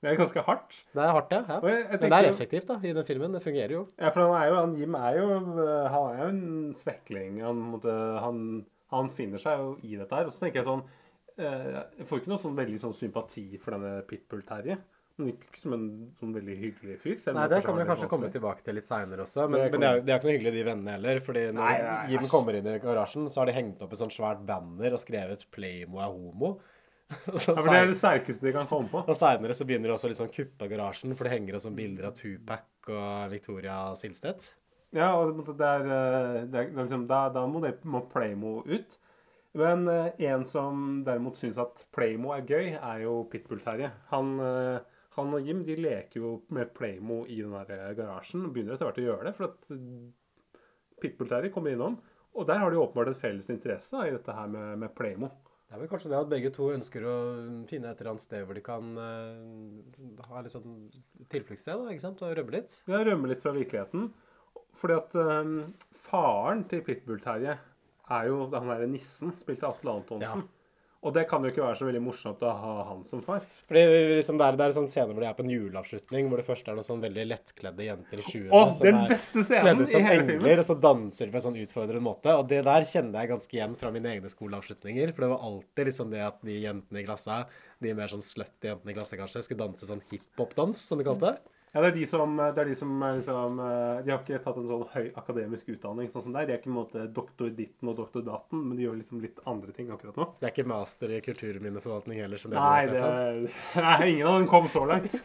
[0.06, 0.76] Det er ganske hardt.
[0.94, 1.40] Det er hardt, ja.
[1.50, 1.58] ja.
[1.66, 3.34] Jeg, jeg- tenker, Men det er effektivt da, i den filmen.
[3.34, 3.84] Det fungerer jo.
[3.98, 5.28] Ja, for han er jo, han, Jim er jo,
[5.66, 7.40] øh, han er jo en svekling.
[7.42, 8.42] Han, måtte, han,
[8.94, 10.30] han finner seg jo i dette her.
[10.30, 10.84] Og så tenker jeg sånn
[11.42, 14.78] eh, Jeg får ikke noe sånn veldig sånn sympati for denne Pitbull-Terje.
[15.16, 15.84] Virker ikke som en
[16.20, 17.14] sånn veldig hyggelig fyr.
[17.38, 19.46] Nei, det kan vi kanskje komme tilbake til litt seinere også.
[19.48, 21.22] Men, Det men det, er, det er ikke noe hyggelig, de vennene heller.
[21.24, 24.02] fordi når Nei, nei, Jim kommer inn i garasjen, så har de hengt opp et
[24.02, 26.52] sånt svært banner og skrevet 'Playmo er homo'.
[27.38, 29.04] Så Ja, for Det er det sterkeste de kan komme på.
[29.06, 32.10] Og seinere så begynner det også litt sånn kuppe garasjen, for det henger også bilder
[32.10, 34.50] av Tupac og Victoria Silstedt.
[34.96, 38.06] Ja, og det er, øh, det er, det er liksom, da, da må, det, må
[38.12, 38.98] Playmo ut.
[39.56, 43.92] Men øh, en som derimot syns at Playmo er gøy, er jo Pitbull-Terje.
[44.12, 44.80] Han, øh,
[45.18, 48.48] han og Jim de leker jo med Playmo i den der garasjen.
[48.48, 49.70] og Begynner etter hvert å gjøre det, for at
[51.04, 52.00] Pitbull-Terje kommer innom.
[52.36, 55.32] Og der har de åpenbart en felles interesse da, i dette her med, med Playmo.
[55.66, 57.16] Det er vel kanskje det at begge to ønsker å
[57.70, 60.76] finne et eller annet sted hvor de kan uh, ha litt sånn
[61.34, 62.22] tilfluktssted, da, ikke sant?
[62.22, 62.76] Og rømme litt.
[62.86, 64.12] Ja, rømme litt fra virkeligheten.
[64.76, 65.56] Fordi at øhm,
[65.96, 70.46] faren til Pitbull-Terje er jo han derre nissen, spilt av Atle Antonsen.
[71.06, 73.44] Og det kan jo ikke være så veldig morsomt å ha han som far.
[73.70, 73.84] Fordi
[74.18, 76.46] liksom det er, det er sånn scene hvor de er på en juleavslutning, hvor det
[76.48, 79.84] først er noen sånn veldig lettkledde jenter i 20-årene Å, den er beste scenen kledd
[79.84, 82.34] ut som engler, og så danser på en sånn utfordrende måte.
[82.34, 85.14] Og det der kjenner jeg ganske igjen fra mine egne skoleavslutninger.
[85.14, 87.44] For det var alltid liksom det at de jentene i klassa,
[87.86, 91.36] de mer sånn slutty jentene i klassa kanskje, skulle danse sånn hiphop-dans, som de kalte
[91.36, 91.55] det.
[91.76, 94.60] Ja, det er de som, er de som er liksom eh, De har ikke tatt
[94.62, 96.48] en sånn høy akademisk utdanning sånn som deg.
[96.48, 99.20] De er ikke på en måte doktor ditten og doktor datten, men de gjør liksom
[99.20, 100.30] litt andre ting akkurat nå.
[100.40, 102.40] Det er ikke master i kulturminneforvaltning heller.
[102.40, 103.60] som det Nei, det, er,
[103.90, 105.20] nei, ingen av dem kom så langt.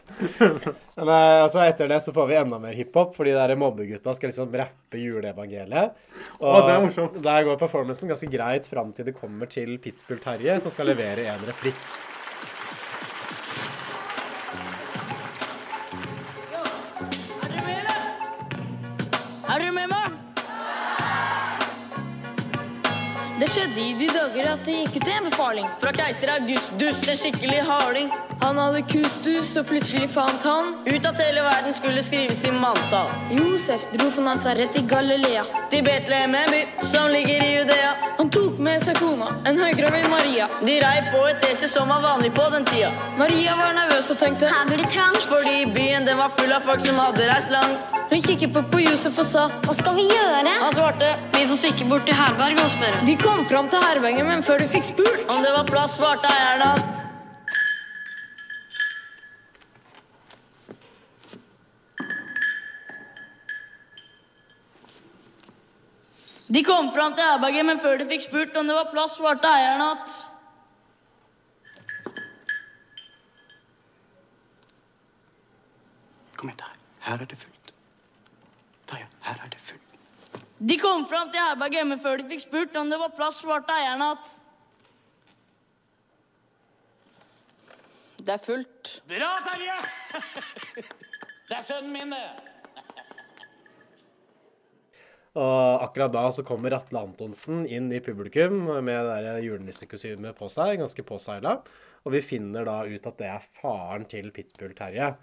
[0.99, 4.33] Men eh, altså etter det så får vi enda mer hiphop, fordi de mobbegutta skal
[4.33, 5.99] liksom rappe juleevangeliet.
[6.41, 7.23] Og Å, det er morsomt.
[7.23, 11.31] der går performancen ganske greit fram til det kommer til Pitbull Terje, som skal levere
[11.31, 11.79] en replikk.
[23.51, 25.67] Skjedde i de dager at det gikk ut en befaling.
[25.81, 28.11] Fra keiser Augustus, en skikkelig harding.
[28.41, 33.11] Han hadde kustus, og plutselig fant han Ut at hele verden skulle skrives i manntall.
[33.35, 35.43] Josef dro fra Nazaret i Galilea.
[35.73, 37.93] Til Betlehem, en by som ligger i Judea.
[38.17, 40.49] Han tok med seg kona, en høygravid Maria.
[40.65, 42.91] De rei på et esel som var vanlig på den tida.
[43.19, 45.27] Maria var nervøs og tenkte Her blir det trangt.
[45.31, 48.00] Fordi byen den var full av folk som hadde reist langt.
[48.11, 50.55] Hun kikket på, på Josef og sa Hva skal vi gjøre?
[50.61, 53.05] Han svarte Vi får stikke bort til herberget og spørre.
[53.07, 56.27] De kom fram til herberget, men før de fikk spurt om det var plass, svarte
[56.27, 57.07] eieren at
[66.51, 69.47] De kom fram til herberget, men før de fikk spurt om det var plass, svarte
[69.47, 70.19] eieren at
[76.35, 76.75] Kom hit her.
[77.07, 77.60] Her er det fullt.
[79.25, 79.87] Her er det fullt.
[80.61, 83.73] De kom fram til herberget, hjemme før de fikk spurt om det var plass, svarte
[83.73, 84.37] eieren at
[88.21, 89.01] Det er fullt.
[89.09, 89.77] Bra, Terje!
[91.49, 92.51] Det er sønnen min, det.
[95.41, 100.77] Og akkurat da så kommer Atle Antonsen inn i publikum med det julenissekostymet på seg,
[100.79, 101.57] ganske påseila.
[102.05, 105.13] Og vi finner da ut at det er faren til Pitbull-Terje.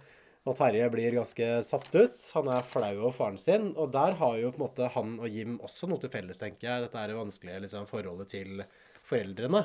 [0.48, 2.24] Og Terje blir ganske satt ut.
[2.38, 3.70] Han er flau over faren sin.
[3.76, 6.70] Og der har jo på en måte han og Jim også noe til felles, tenker
[6.70, 6.84] jeg.
[6.86, 8.62] Dette er det vanskelige liksom, forholdet til
[9.08, 9.64] foreldrene.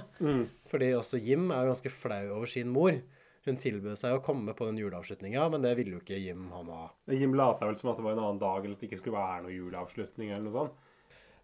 [0.72, 2.98] Fordi også Jim er jo ganske flau over sin mor.
[3.44, 6.70] Hun tilbød seg å komme på den juleavslutninga, men det ville jo ikke Jim han
[6.72, 6.86] ha.
[7.12, 9.20] Jim lata vel som at det var en annen dag, eller at det ikke skulle
[9.20, 10.78] være noe juleavslutning eller noe sånt.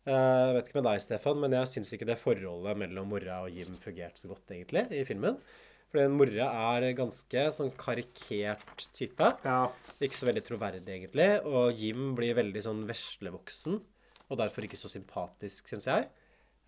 [0.07, 3.41] Eh, Jeg vet ikke med deg, Stefan, men jeg syns ikke det forholdet mellom mora
[3.43, 5.35] og Jim fungerte så godt, egentlig, i filmen.
[5.89, 6.47] Fordi mora
[6.77, 9.31] er ganske sånn karikert type.
[9.45, 9.63] Ja.
[10.05, 11.29] Ikke så veldig troverdig, egentlig.
[11.49, 13.79] Og Jim blir veldig sånn veslevoksen,
[14.29, 16.09] og derfor ikke så sympatisk, syns jeg.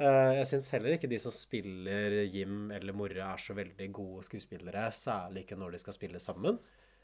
[0.01, 4.23] Eh, Jeg syns heller ikke de som spiller Jim eller mora, er så veldig gode
[4.25, 6.57] skuespillere, særlig ikke når de skal spille sammen.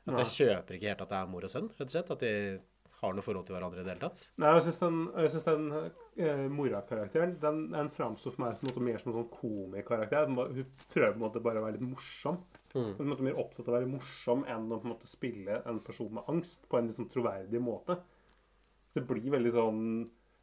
[0.08, 2.12] At jeg kjøper ikke helt at det er mor og sønn, rett og slett.
[2.15, 2.60] At de
[2.97, 4.23] har noe forhold til hverandre i det hele tatt.
[4.41, 8.65] Nei, jeg syns den, jeg synes den eh, morakarakteren den, den framsto for meg på
[8.65, 10.31] en måte mer som en sånn komikarakter.
[10.31, 12.39] Hun prøver på en måte bare å være litt morsom.
[12.73, 15.81] Hun er mer opptatt av å være morsom enn å på en måte spille en
[15.86, 17.99] person med angst på en liksom troverdig måte.
[18.89, 19.81] Så det blir veldig sånn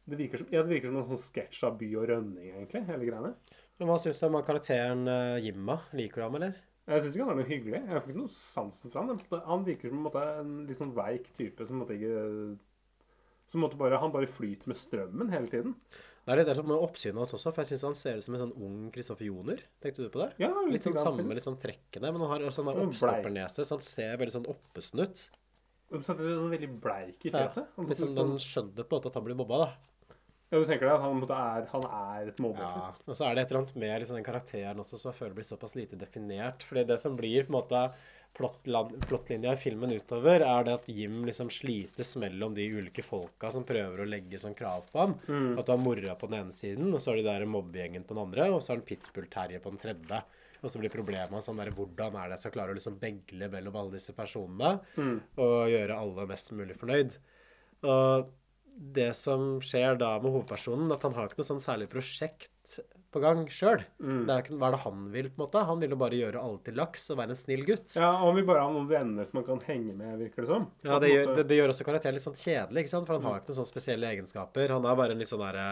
[0.05, 2.83] Det virker som, ja, det virker som en sånn sketsj av by og rønning, egentlig,
[2.85, 3.31] hele greiene.
[3.79, 5.79] Men hva syns du om karakteren uh, Jimma?
[5.97, 6.59] Liker du ham, eller?
[6.85, 7.81] Jeg syns ikke han er noe hyggelig.
[7.81, 9.43] Jeg får ikke noe sansen for han.
[9.49, 12.57] Han virker som en, måte, en litt sånn veik type som måtte ikke
[13.49, 15.75] som måtte bare, Han bare flyter med strømmen hele tiden.
[16.25, 18.33] Det er litt det med oppsynet hans også, for jeg syns han ser ut som
[18.33, 19.59] en sånn ung Kristoffer Joner.
[19.83, 20.31] Tenkte du på det?
[20.41, 23.77] Ja, Litt sånn samme, litt sånn trekkene, men han har også sånn er oppstoppernese, så
[23.77, 25.27] han ser veldig sånn oppesnutt.
[25.29, 26.01] ut.
[26.01, 27.77] Samtidig han veldig bleik i Ja, fjeset.
[27.77, 29.69] Litt sånn, sånn, han skjønner på en måte at han blir mobba, da.
[30.51, 32.91] Ja, du tenker deg at han, er, han er et mobbeoffer?
[32.99, 35.19] Ja, og så er det et eller annet med liksom, den karakteren også som jeg
[35.19, 36.63] føler blir såpass lite definert.
[36.69, 37.81] Fordi det som blir på en måte
[38.35, 43.63] plottlinja i filmen utover, er det at Jim liksom slites mellom de ulike folka som
[43.67, 45.13] prøver å legge sånn krav på ham.
[45.27, 45.53] Mm.
[45.59, 48.15] At du har mora på den ene siden, og så har de der mobbegjengen på
[48.17, 50.21] den andre, og så har han Pitbull-Terje på den tredje.
[50.65, 53.49] Og så blir problemet sånn der, hvordan er det jeg skal klare å liksom begle
[53.53, 55.17] mellom alle disse personene Mm.
[55.37, 57.15] og gjøre alle mest mulig fornøyd.
[57.85, 58.31] Og
[58.75, 62.49] det som skjer da med hovedpersonen, at han har ikke noe sånn særlig prosjekt
[63.15, 63.85] på gang sjøl.
[64.03, 64.25] Mm.
[64.27, 65.61] Hva er det han vil, på en måte?
[65.69, 67.93] Han vil jo bare gjøre alle til laks og være en snill gutt.
[67.95, 70.49] Ja, og han vil bare ha noen venner som han kan henge med, virker det
[70.51, 70.65] som.
[70.83, 73.07] Ja, det gjør, det, det gjør også karakteren litt sånn kjedelig, ikke sant?
[73.07, 74.75] For han har ikke noen sånne spesielle egenskaper.
[74.75, 75.69] Han er bare en litt sånn derre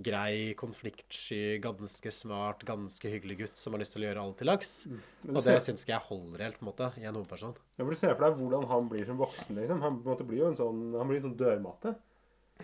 [0.00, 4.46] grei, konfliktsky, ganske smart, ganske hyggelig gutt som har lyst til å gjøre alle til
[4.48, 4.74] laks.
[4.86, 5.00] Mm.
[5.34, 7.56] Og ser- det syns ikke jeg holder helt, på en måte, i en hovedperson.
[7.76, 9.56] Ja, for Du ser for deg hvordan han blir som voksen.
[9.58, 9.82] liksom.
[9.82, 11.96] Han blir jo en sånn, han blir en sånn dørmatte.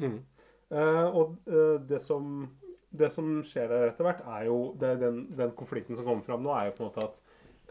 [0.02, 0.20] Mm.
[0.76, 2.46] Eh, og uh, det, som,
[2.90, 6.42] det som skjer der etter hvert, er jo det, den, den konflikten som kommer fram
[6.46, 7.20] nå, er jo på en måte at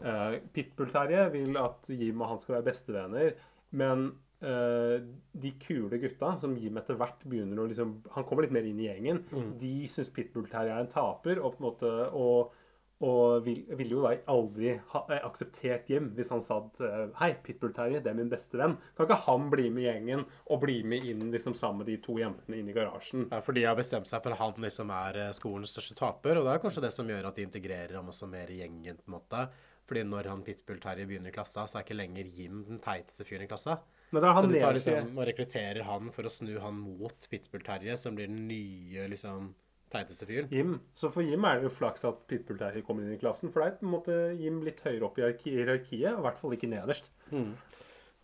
[0.04, 3.36] uh, Pitbull-Terje vil at Jim og han skal være bestevenner,
[3.76, 4.08] men
[4.40, 8.68] eh, de kule gutta, som Jim etter hvert begynner å liksom Han kommer litt mer
[8.68, 9.22] inn i gjengen.
[9.32, 9.50] Mm.
[9.60, 12.55] De syns Pitbull-Terje er en taper, og på en måte og
[13.04, 17.02] Og vil- ville jo da aldri ha eh, akseptert Jim hvis han sa at eh,
[17.18, 18.78] Hei, Pitbull-Terje, det er min beste venn.
[18.96, 22.16] Kan ikke han bli med gjengen og bli med inn liksom sammen med de to
[22.22, 23.26] jentene inn i garasjen?
[23.30, 26.40] Ja, for de har bestemt seg for at han liksom er eh, skolens største taper,
[26.40, 28.96] og det er kanskje det som gjør at de integrerer ham også mer i gjengen,
[29.02, 29.44] på en måte.
[29.86, 33.44] Fordi når han Pitbull-Terje begynner i klassa, så er ikke lenger Jim den teiteste fyren
[33.44, 33.76] i klassa.
[34.10, 37.94] Men da Så de tar liksom, og rekrutterer han for å snu han mot Pitbull-Terje,
[38.00, 39.52] som blir den nye liksom
[39.92, 40.48] teiteste fyren.
[40.50, 40.80] Jim.
[40.98, 43.62] Så for Jim er det jo flaks at Pitbull Terry kommer inn i klassen, for
[43.62, 46.56] det er på en måte Jim litt høyere opp i hierarkiet, og i hvert fall
[46.56, 47.10] ikke nederst.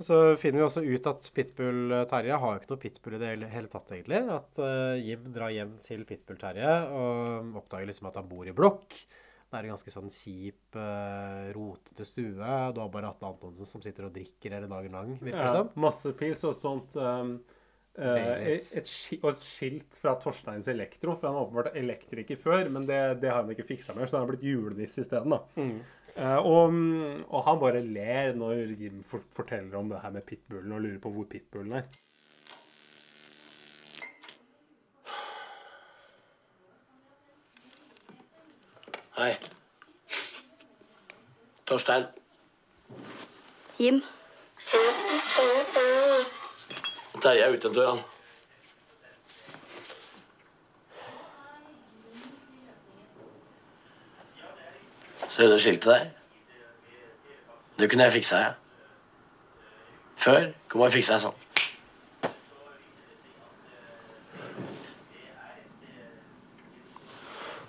[0.00, 3.48] Og så finner vi også ut at Pitbull-Terje har jo ikke noe Pitbull i det
[3.52, 4.22] hele- tatt, egentlig.
[4.34, 8.96] At uh, Jim drar hjem til Pitbull-Terje og oppdager liksom at han bor i blokk.
[9.52, 12.32] Det er en ganske sånn kjip, uh, rotete stue.
[12.72, 15.56] Du har bare Atle Antonsen som sitter og drikker hele dagen lang, virker det Ja,
[15.60, 15.68] som.
[15.76, 16.96] masse pils og sånt.
[16.96, 17.34] Um,
[17.98, 18.68] eh, Baileys.
[18.76, 23.00] et, og et skilt fra Torsteins Elektro, for han var åpenbart elektriker før, men det,
[23.22, 25.36] det har han ikke fiksa mer, så han har blitt julenisse isteden.
[25.56, 25.82] Mm.
[26.12, 29.00] Uh, og, mm, og han bare ler når Jim
[29.32, 31.86] forteller om det her med pitbullen og lurer på hvor pitbullen er.
[39.16, 39.32] Hei.
[41.66, 42.04] Torstein.
[43.78, 44.02] Jim.
[47.22, 48.00] Terje er ute en tur, han.
[55.30, 56.10] Ser du det skiltet der?
[57.78, 58.52] Det kunne jeg fiksa, jeg.
[60.16, 61.38] Før kunne jeg fiksa sånn.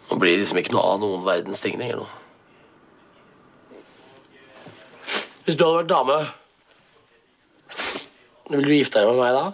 [0.10, 2.04] Nå blir det liksom ikke noe av noen verdens ting lenger.
[5.46, 6.18] Hvis du hadde vært dame,
[8.58, 9.46] vil du gifte deg med meg da?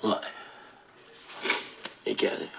[0.00, 0.24] Nei.
[2.12, 2.50] Ikke jeg heller.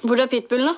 [0.00, 0.74] Hvor er pitbullen, da?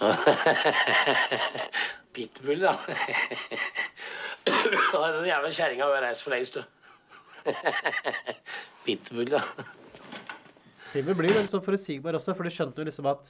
[2.14, 2.76] Pitbull, da.
[4.46, 6.62] Den jævla kjerringa har reist for lengst, du.
[8.84, 9.40] Pitbull, da.
[10.90, 13.28] Filmen blir veldig sånn forutsigbar også, for du skjønte jo liksom at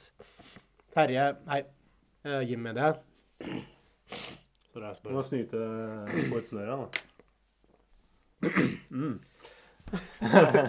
[0.91, 1.59] Terje Nei,
[2.25, 2.97] eh, Jim mener.
[4.71, 5.59] Så det er Du må snyte
[6.31, 6.87] på et snøre, da.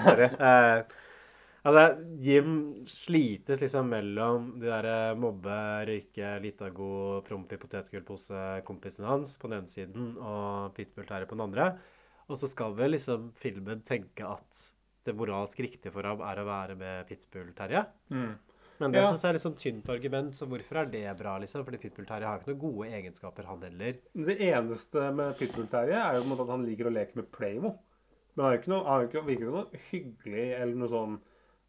[0.05, 0.27] Sorry.
[0.29, 0.83] Eh,
[1.65, 1.85] altså,
[2.21, 2.51] Jim
[2.91, 5.57] slites liksom mellom de der eh, mobbe,
[5.89, 11.47] røyke, Litago, promp i potetgullpose-kompisene hans på den ene siden og Pitbull Terje på den
[11.49, 11.71] andre.
[12.29, 14.61] Og så skal vel liksom filmen tenke at
[15.05, 17.85] det moralsk riktige for ham er å være med Pitbull Terje.
[18.11, 18.33] Mm.
[18.83, 19.11] Men det Ja.
[19.13, 21.65] synes jeg er litt sånn tynt argument, så hvorfor er det bra, liksom?
[21.65, 23.99] Fordi Pitbull Terje har ikke noen gode egenskaper, han heller.
[24.15, 27.31] Det eneste med Pitbull-Terje er jo på en måte at han liker å leke med
[27.31, 27.79] Playmo.
[28.35, 30.89] Men han er jo ikke noe, han ikke, virker jo ikke noe hyggelig eller noe
[30.89, 31.19] sånn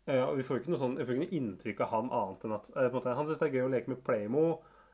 [0.08, 2.56] uh, Vi får ikke noe sånn, jeg får ikke noe inntrykk av han annet enn
[2.56, 4.46] at uh, måte, Han syns det er gøy å leke med Playmo.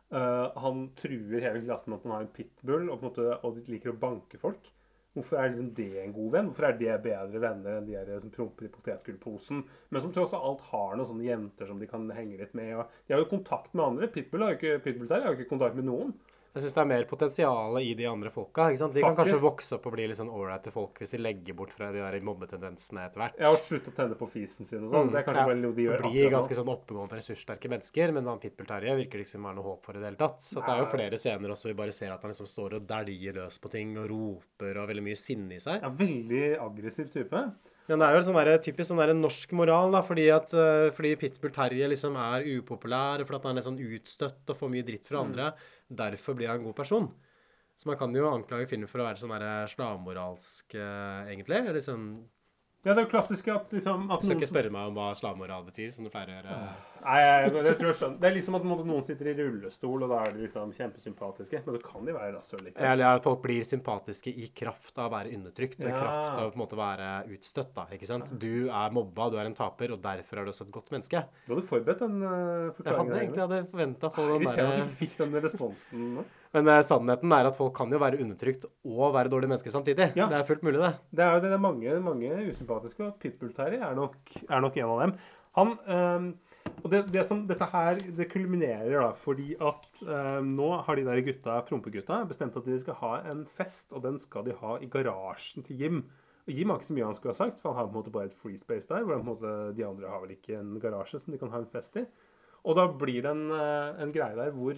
[0.09, 3.39] Uh, han truer hele klassen med at han har en pitbull og, på en måte,
[3.45, 4.71] og liker å banke folk.
[5.17, 6.49] Hvorfor er liksom det en god venn?
[6.49, 9.63] Hvorfor er det bedre venner enn de her som promper i potetgullposen?
[9.89, 12.83] Men som tross alt har noen sånne jenter som de kan henge litt med.
[13.07, 14.11] De har jo kontakt med andre.
[14.13, 16.13] Pitbull har jo ikke, Pitbull der har jo ikke kontakt med noen.
[16.55, 18.69] Jeg syns det er mer potensial i de andre folka.
[18.71, 18.93] ikke sant?
[18.95, 21.71] De kan kanskje vokse opp og bli litt sånn ålreite folk hvis de legger bort
[21.77, 23.37] fra de der mobbetendensene etter hvert.
[23.39, 25.11] Ja, og slutte å tenne på fisen sin og sånn.
[25.13, 25.45] Det er kanskje Mm.
[25.45, 28.65] Ja, bare noe de gjør De blir ganske sånn oppegående, ressurssterke mennesker, men han Pitbull
[28.67, 30.41] Terje virker liksom være noe håp for i det hele tatt.
[30.41, 32.87] Så det er jo flere scener også vi bare ser at han liksom står og
[32.87, 35.81] dæljer løs på ting og roper og har veldig mye sinne i seg.
[35.81, 37.45] Ja, veldig aggressiv type.
[37.89, 40.91] Men det er jo sånn der, typisk sånn der norsk moral, da, fordi at eh,
[40.93, 44.69] fordi Pitbull Terje liksom er upopulær, fordi at han er litt sånn utstøtt og får
[44.75, 45.25] mye dritt fra Mm.
[45.31, 45.47] andre.
[45.89, 47.09] Derfor blir han en god person.
[47.75, 49.33] Så man kan jo anklage filmen for å være sånn
[49.73, 51.63] slavmoralsk, eh, egentlig.
[51.73, 52.05] Liksom,
[52.79, 55.09] Ja, det er jo klassisk at liksom du at skal ikke spørre meg om hva
[55.17, 56.59] slavmoral betyr, som du pleier å gjøre.
[57.03, 57.17] Nei,
[57.65, 58.19] det tror jeg skjønner.
[58.21, 61.59] Det er liksom at noen sitter i rullestol, og da er de liksom kjempesympatiske.
[61.65, 62.87] Men så kan de være rasshøl likevel.
[62.93, 65.99] Eller at folk blir sympatiske i kraft av å være undertrykt, og i Ja.
[65.99, 67.73] kraft av å på en måte være utstøtt.
[67.75, 68.31] da, ikke sant?
[68.39, 71.25] Du er mobba, du er en taper, og derfor er du også et godt menneske.
[71.47, 74.87] Du hadde forberedt den uh, Jeg hadde egentlig hadde forventa å få den Irriterende at
[74.87, 76.23] du fikk den responsen nå.
[76.55, 80.11] Men uh, sannheten er at folk kan jo være undertrykt og være dårlige mennesker samtidig.
[80.17, 80.25] Ja.
[80.31, 80.93] Det er fullt mulig, det.
[81.13, 84.77] Det er jo det, det er mange, mange usympatiske, og Pitbull-Terje er, nok- er nok
[84.77, 85.13] en av dem.
[85.59, 86.29] Han, um,
[86.83, 91.05] og det, det som, Dette her det kulminerer da, fordi at øhm, nå har de
[91.07, 94.77] der gutta, prompegutta bestemt at de skal ha en fest, og den skal de ha
[94.81, 96.01] i garasjen til Jim.
[96.45, 97.99] Og Jim har ikke så mye han skulle ha sagt, for han har på en
[97.99, 99.03] måte bare et free space der.
[99.07, 101.97] hvor måte, De andre har vel ikke en garasje som de kan ha en fest
[101.99, 102.05] i.
[102.63, 104.77] Og da blir det en, øh, en greie der hvor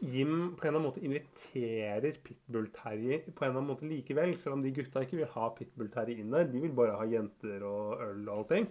[0.00, 4.56] Jim på en eller annen måte inviterer Pitbull-Terje på en eller annen måte likevel, selv
[4.56, 6.46] om de gutta ikke vil ha Pitbull-Terje inn der.
[6.48, 8.68] De vil bare ha jenter og øl og allting.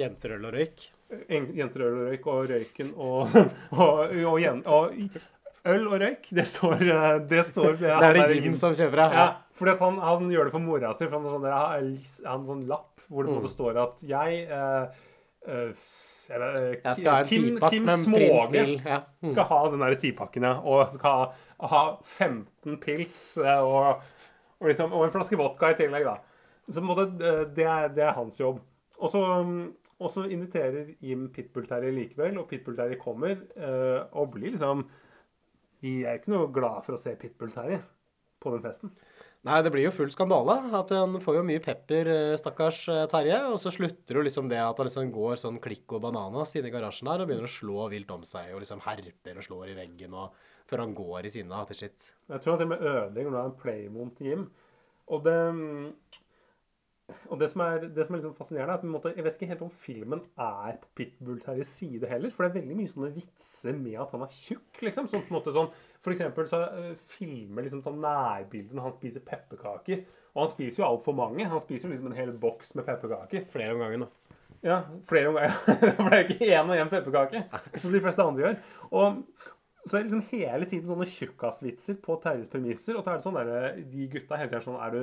[0.00, 0.88] Jenter, øl og røyk.
[1.30, 3.38] En- Jenter, øl og røyk, og røyken og,
[3.78, 5.20] og, og, og
[5.64, 9.06] Øl og røyk, det står eh, Det, står, Det er det Jim som kjøper, ja.
[9.16, 9.28] ja.
[9.56, 11.06] Fordi at han, han gjør det for mora si.
[11.08, 13.46] For han har sånn, en sånn lapp hvor det Mm.
[13.52, 14.98] står at jeg eh,
[15.48, 15.86] eh,
[16.28, 19.00] jeg, vet, eh, skal ha en Kim, tipakk Kim Småge ja.
[19.20, 19.30] Mm.
[19.32, 20.52] skal ha den der tipakken, ja.
[20.64, 24.04] Og skal ha, ha 15 pils eh, og,
[24.60, 26.16] og, liksom, og en flaske vodka i tillegg, da.
[26.68, 28.60] Så på en måte, eh, det, er, det er hans jobb.
[28.98, 29.22] Og så,
[29.98, 34.86] og så inviterer Jim Pitbull-Terje likevel, og Pitbull-Terje kommer eh, og blir liksom
[35.84, 37.82] De er ikke noe glad for å se Pitbull-Terje
[38.40, 38.94] på den festen.
[39.44, 40.54] Nei, det blir jo full skandale.
[40.72, 43.42] At Han får jo mye pepper, eh, stakkars eh, Terje.
[43.52, 46.70] Og så slutter jo liksom det at han liksom går sånn klikk og bananas inne
[46.70, 49.74] i garasjen her og begynner å slå vilt om seg og liksom herper og slår
[49.74, 50.32] i veggen og
[50.64, 52.10] før han går i sinne til sitt.
[52.30, 54.46] Jeg tror han til og med ødelegger noe er en playmon til Jim.
[55.12, 55.36] Og det,
[57.28, 59.50] og det som er, det som er liksom fascinerende, er at måte, jeg vet ikke
[59.52, 62.32] helt om filmen er på Pitbull Terjes side heller.
[62.32, 64.80] For det er veldig mye sånne vitser med at han er tjukk.
[64.86, 65.68] liksom, sånn på en måte sånn,
[66.04, 70.04] For eksempel så øh, filmer liksom sånn nærbildet når han spiser pepperkaker.
[70.34, 71.46] Og han spiser jo altfor mange.
[71.48, 73.46] Han spiser liksom en hel boks med pepperkaker.
[73.52, 74.38] Flere om gangen, da.
[74.64, 74.78] Ja,
[75.08, 75.56] flere om ganger.
[76.00, 77.44] For det er ikke én og én pepperkake,
[77.80, 78.60] som de fleste andre gjør.
[78.90, 79.22] Og
[79.84, 82.96] så er det liksom hele tiden sånne tjukkasvitser på Terjes premisser.
[82.96, 85.02] Og så er det sånn der, de gutta hele tiden sånn Er du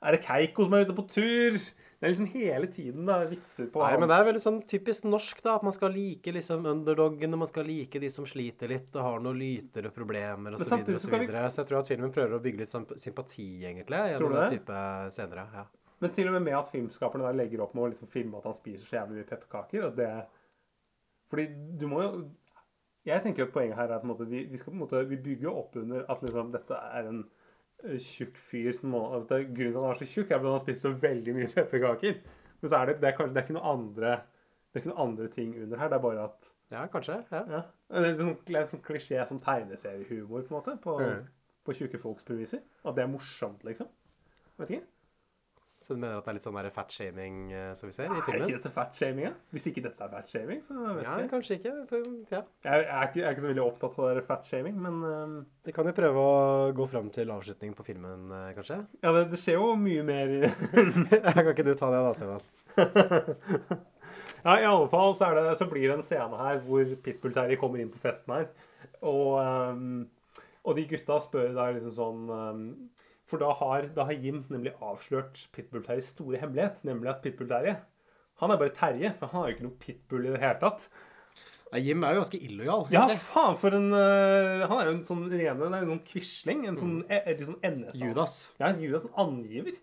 [0.00, 1.58] Er det Keiko som er ute på tur?
[2.00, 4.60] Det er liksom hele tiden da, vitser på Nei, hans men det er veldig sånn
[4.70, 5.58] typisk norsk, da.
[5.58, 9.04] At man skal like liksom underdoggen, og man skal like de som sliter litt og
[9.04, 10.64] har noen lyter og problemer osv.
[10.64, 11.42] Så, videre, og så så, vi- videre.
[11.52, 14.48] så jeg tror at filmen prøver å bygge litt sånn sympati, egentlig, Tror du det?
[14.58, 14.80] type
[15.12, 15.66] senere, Ja.
[16.00, 18.44] Men til og med med at filmskaperne da legger opp med å liksom filme at
[18.48, 19.84] han spiser så jævlig mye pepperkaker.
[19.90, 20.26] Og det
[21.28, 21.46] Fordi
[21.76, 22.30] du må jo
[23.04, 25.16] Jeg tenker jo at poenget her er at vi, vi skal på en måte Vi
[25.16, 27.20] bygger jo opp under at liksom dette er en
[28.00, 30.58] tjukk fyr som må, at Grunnen til at han er så tjukk, er fordi han
[30.58, 32.20] har spist så veldig mye pepperkaker.
[32.60, 34.14] Men så er det, det, er, kanskje- det er ikke noe andre
[34.70, 35.88] Det er ikke noe andre ting under her.
[35.90, 37.16] Det er bare at ja, kanskje.
[37.32, 37.42] Ja.
[37.50, 37.62] ja.
[37.90, 40.76] Det er en sånn, en sånn klisjé som tegneseriehumor, på en måte.
[40.84, 41.24] På, mm.
[41.66, 42.62] på tjukke folks premisser.
[42.84, 43.88] At det er morsomt, liksom.
[44.60, 44.86] Vet ikke.
[45.80, 48.42] Så du mener at det er litt sånn fatshaming eh, som vi ser i filmen?
[48.42, 49.24] Er ikke dette fatshaming?
[49.24, 49.32] Ja?
[49.56, 51.30] Hvis ikke dette er fatshaming, så vet Ja, ikke.
[51.32, 51.72] kanskje ikke.
[52.34, 52.42] Ja.
[52.66, 55.88] Jeg, er ikke, jeg er ikke så veldig opptatt av fatshaming, men øhm, Vi kan
[55.88, 58.82] jo prøve å gå fram til avslutning på filmen, eh, kanskje?
[59.00, 60.34] ja, det, det skjer jo mye mer
[61.32, 62.44] kan ikke du ta det da, Stefan?
[64.40, 67.58] Ja, i alle fall så, er det, så blir det en scene her hvor Pitbull-Terje
[67.60, 68.46] kommer inn på festen her.
[69.04, 70.06] Og, um,
[70.64, 72.62] og de gutta spør da liksom sånn øhm,
[73.30, 77.78] For da har, da har Jim nemlig avslørt Pitbull-Terjes store hemmelighet, nemlig at Pitbull-Terje
[78.40, 80.86] han er bare Terje, for han har jo ikke noe pitbull i det hele tatt.
[81.70, 82.86] Ja, Jim er jo ganske illojal.
[82.94, 86.00] Ja, faen, for en uh, Han er jo en sånn rene Det er jo noen
[86.08, 86.64] quisling.
[86.66, 87.28] En sånn, mm.
[87.28, 88.40] litt sånn NS Judas.
[88.58, 89.76] Ja, en Judas, en angiver.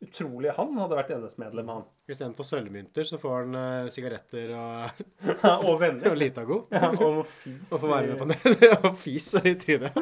[0.00, 1.82] Utrolig han hadde vært NS-medlem, han.
[2.08, 5.02] Istedenfor sølvmynter så får han uh, sigaretter og,
[5.68, 6.08] og venner.
[6.08, 6.62] og Litago.
[6.72, 7.68] Ja, og fis.
[7.68, 8.70] Og får være med på det.
[8.88, 10.00] og fis i trynet.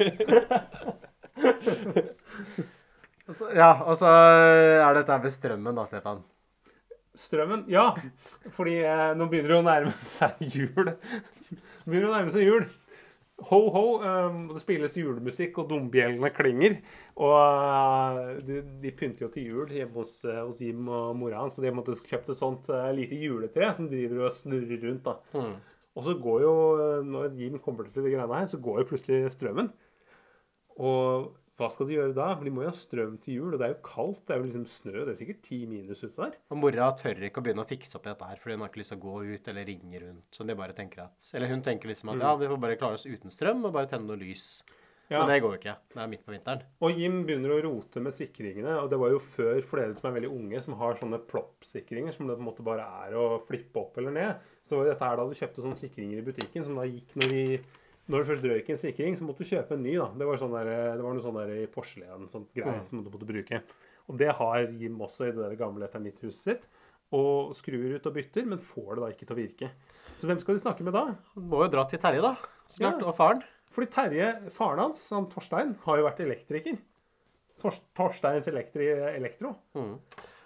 [3.30, 6.22] Og ja, og så er dette ved strømmen da, Stefan.
[7.18, 7.64] Strømmen?
[7.70, 7.90] Ja.
[8.54, 10.92] Fordi eh, nå begynner det å nærme seg jul.
[10.92, 12.68] Det begynner å nærme seg jul.
[13.48, 13.84] Ho, ho.
[14.04, 16.78] eh, det spilles julemusikk, og dombjellene klinger.
[17.20, 21.42] Og eh, de, de pynter jo til jul hjemme hos, eh, hos Jim og mora
[21.42, 21.56] hans.
[21.56, 25.06] Så de har måttet kjøpt et sånt eh, lite juletre som driver og snurrer rundt.
[25.06, 25.18] da.
[25.34, 25.54] Mm.
[25.98, 26.54] Og så går jo,
[26.84, 29.72] eh, når Jim kommer til de greiene her, så går jo plutselig strømmen.
[30.80, 32.30] Og hva skal de gjøre da?
[32.34, 34.22] For de må jo ha strøm til jul, og det er jo kaldt.
[34.26, 34.96] Det er jo liksom snø.
[35.04, 36.34] Det er sikkert ti minus ute der.
[36.50, 38.72] Og mora tør ikke å begynne å fikse opp i dette her, fordi hun har
[38.72, 40.26] ikke lyst til å gå ut eller ringe rundt.
[40.34, 42.26] Så de bare tenker at Eller hun tenker liksom at Mm.
[42.26, 44.62] ja, vi får bare klare oss uten strøm og bare tenne noe lys.
[45.10, 45.24] Ja.
[45.26, 45.76] Men det går jo ikke.
[45.90, 46.60] Det er midt på vinteren.
[46.86, 50.06] Og Jim begynner å rote med sikringene, og det var jo før for dere som
[50.06, 53.40] er veldig unge, som har sånne plopp-sikringer som det på en måte bare er å
[53.44, 54.36] flippe opp eller ned.
[54.62, 57.60] Så dette er da du kjøpte sånne sikringer i butikken, som da gikk når de
[58.10, 59.94] når du først røyk en sikring, så måtte du kjøpe en ny.
[60.00, 60.08] da.
[60.18, 62.86] Det var, sånn der, det var noe sånn der i porselen, sånn greie Mm.
[62.88, 63.62] som du måtte bruke.
[64.10, 66.66] Og det har Jim også i det der gamle Eternit-huset sitt.
[67.12, 69.70] Og skrur ut og bytter, men får det da ikke til å virke.
[70.18, 71.04] Så hvem skal de snakke med da?
[71.34, 72.36] Han må jo dra til Terje, da.
[72.68, 73.00] Så klart.
[73.00, 73.06] Ja.
[73.10, 73.42] Og faren.
[73.70, 76.78] Fordi Terje, faren hans, han Torstein, har jo vært elektriker.
[77.60, 79.56] Tors, Torsteins elektri, Elektro.
[79.74, 79.98] Mm.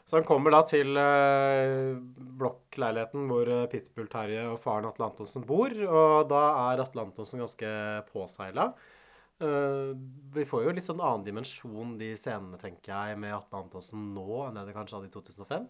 [0.05, 1.95] Så han kommer da til eh,
[2.41, 5.73] blokkleiligheten hvor eh, Pitbull Terje og faren Atle Antonsen bor.
[5.73, 6.43] Og da
[6.73, 7.71] er Atle Antonsen ganske
[8.11, 8.69] påseila.
[9.43, 9.95] Eh,
[10.35, 14.45] vi får jo litt sånn annen dimensjon de scenene, tenker jeg, med Atle Antonsen nå
[14.45, 15.67] enn det det kanskje hadde i 2005.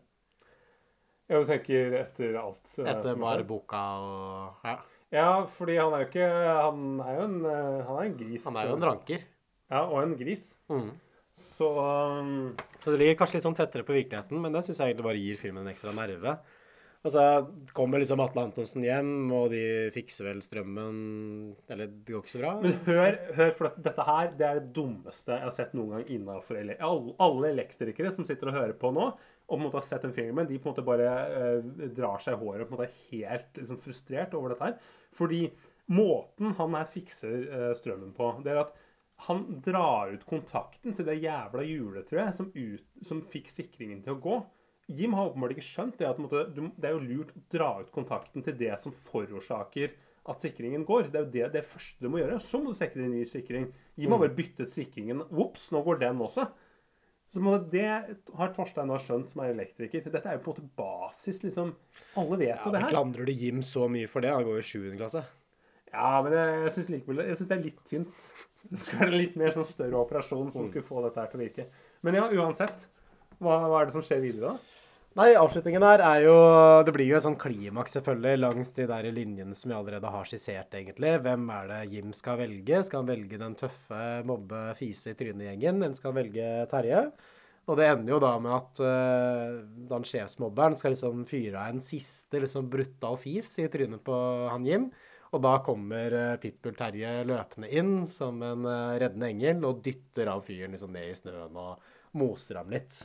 [1.33, 4.75] Jeg tenker etter alt eh, Etter som boka og ja.
[5.15, 8.45] Ja, fordi han er jo ikke Han er jo en, eh, han er en gris.
[8.49, 9.25] Han er jo en ranker.
[9.71, 10.57] Ja, og en gris.
[10.69, 10.91] Mm.
[11.35, 14.93] Så um, Så det ligger kanskje litt sånn tettere på virkeligheten, men det syns jeg
[14.93, 16.37] egentlig bare gir filmen en ekstra nerve.
[17.05, 17.23] Og så
[17.77, 19.61] kommer liksom Atle Antonsen hjem, og de
[19.93, 20.95] fikser vel strømmen
[21.69, 22.53] Eller det går ikke så bra.
[22.63, 26.15] Men hør, hør for dette her det er det dummeste jeg har sett noen gang
[26.15, 29.11] innenfor ele alle, alle elektrikere som sitter og hører på nå,
[29.45, 32.25] og på en måte har sett den filmen, de på en måte bare eh, drar
[32.25, 34.97] seg i håret og på en måte er helt liksom, frustrert over dette her.
[35.13, 35.43] Fordi
[35.93, 38.73] måten han her fikser eh, strømmen på, det er at
[39.27, 44.21] han drar ut kontakten til det jævla juletreet som, ut, som fikk sikringen til å
[44.21, 44.39] gå.
[44.93, 47.93] Jim har åpenbart ikke skjønt det at måte, det er jo lurt å dra ut
[47.95, 49.95] kontakten til det som forårsaker
[50.29, 51.09] at sikringen går.
[51.13, 52.37] Det er jo det, det første du må gjøre.
[52.41, 53.71] Så må du sikre din ny sikring.
[53.97, 54.25] Jim har Mm.
[54.27, 55.23] bare byttet sikringen.
[55.33, 56.49] Ops, nå går den også.
[57.33, 57.85] Så måte, Det
[58.37, 60.05] har Torstein da skjønt, som er elektriker.
[60.05, 61.43] Dette er jo på en måte basis.
[61.43, 61.75] liksom.
[62.17, 62.91] Alle vet Ja, jo det her.
[62.91, 64.31] Klandrer du Jim så mye for det?
[64.31, 64.97] Han går jo i 7.
[64.99, 65.25] klasse.
[65.95, 68.29] Ja, men jeg, jeg syns det er litt tynt.
[68.65, 71.41] Det skal være en litt mer sånn større operasjon som skulle få dette her til
[71.41, 71.67] å virke.
[72.05, 72.87] Men ja, uansett.
[73.43, 74.75] Hva, hva er det som skjer videre, da?
[75.15, 76.33] Nei, avslutningen her er jo
[76.83, 80.27] Det blir jo et sånn klimaks, selvfølgelig, langs de der linjene som vi allerede har
[80.27, 81.13] skissert, egentlig.
[81.23, 82.81] Hvem er det Jim skal velge?
[82.89, 87.05] Skal han velge den tøffe mobbe fise i trynet-gjengen, eller skal han velge Terje?
[87.65, 91.85] Og det ender jo da med at uh, den sjefsmobberen skal liksom fyre av en
[91.85, 94.19] siste liksom brutal fis i trynet på
[94.51, 94.91] han Jim.
[95.35, 100.45] Og da kommer uh, Pitbull-Terje løpende inn som en eh, reddende engel og dytter av
[100.47, 103.01] fyren liksom ned i snøen og moser ham litt.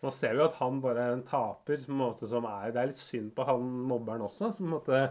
[0.00, 1.78] Nå ser vi jo at han bare er en taper.
[1.78, 4.66] Som, på en måte, som er, det er litt synd på han mobberen også, som,
[4.66, 5.02] en måte,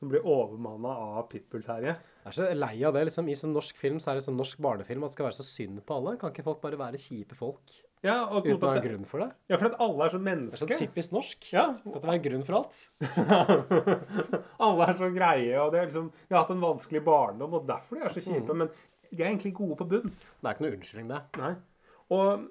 [0.00, 1.94] som blir overmanna av Pitbull-Terje.
[2.24, 3.04] Jeg er så lei av det.
[3.10, 5.38] liksom I sånn norsk film så er det sånn norsk barnefilm at det skal være
[5.38, 6.16] så synd på alle.
[6.18, 7.78] Kan ikke folk bare være kjipe folk?
[8.04, 9.28] Ja, og Uten å ha en grunn for det?
[9.50, 11.48] Ja, for at alle er så Det er så typisk norsk.
[11.50, 11.64] Ja.
[11.82, 12.76] At det er en grunn for alt.
[14.68, 17.66] alle er så greie, og det er liksom, de har hatt en vanskelig barndom, og
[17.68, 18.54] derfor de er så kjipe.
[18.54, 18.62] Mm.
[18.62, 18.70] Men
[19.10, 20.12] de er egentlig gode på bunn.
[20.12, 21.22] Det er ikke noe unnskyldning, det.
[21.42, 21.54] Nei.
[22.14, 22.46] Og,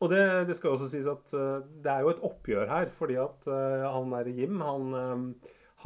[0.00, 3.16] og det, det skal også sies at uh, det er jo et oppgjør her, fordi
[3.22, 5.24] at uh, han der Jim, han, um,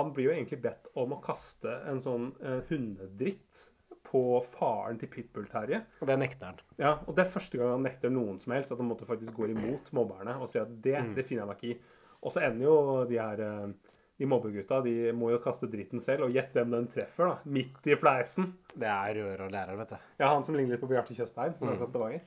[0.01, 3.69] han blir jo egentlig bedt om å kaste en sånn uh, hundedritt
[4.15, 5.81] på faren til Pitbull-Terje.
[6.01, 6.61] Og det nekter han.
[6.79, 9.35] Ja, og det er første gang han nekter noen som helst, at han måtte faktisk
[9.35, 11.15] går imot mobberne og sier at det, Mm.
[11.19, 11.81] det finner jeg meg ikke i.
[12.23, 12.77] Og så ender jo
[13.11, 13.75] de her eh,
[14.17, 17.51] de mobbegutta de må jo kaste dritten selv, og gjett hvem den treffer, da.
[17.51, 18.53] Midt i fleisen.
[18.79, 19.97] Det er rør og lærer, vet du.
[20.23, 21.57] Ja, han som ligner litt på Bjarte Tjøstheim.
[21.59, 21.75] Mm.
[21.81, 22.23] fra Stavanger.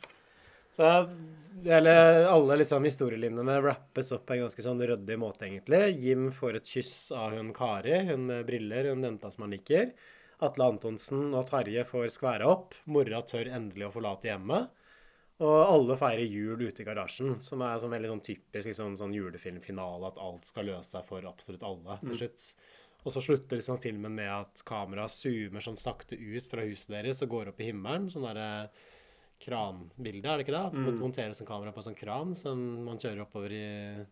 [0.76, 0.90] Så
[1.66, 5.80] eller, alle liksom historielinjene rappes opp på en ganske sånn ryddig måte, egentlig.
[6.04, 9.94] Jim får et kyss av hun Kari, hun med briller, hun jenta som han liker.
[10.46, 12.76] Atle Antonsen og Terje får skværa opp.
[12.86, 14.70] Mora tør endelig å forlate hjemmet.
[15.40, 19.14] Og alle feirer jul ute i garasjen, som er sånn veldig sånn typisk liksom, sånn
[19.14, 22.54] julefilmfinale, at alt skal løse seg for absolutt alle til Mm.
[23.06, 27.22] Og så slutter liksom filmen med at kameraet zoomer sånn sakte ut fra huset deres
[27.22, 28.10] og går opp i himmelen.
[28.12, 28.70] Sånn derre
[29.40, 30.66] kranbilde, er det ikke det?
[30.66, 31.00] At det Mm.
[31.00, 34.06] monteres en kamera på en sånn kran som man kjører oppover i,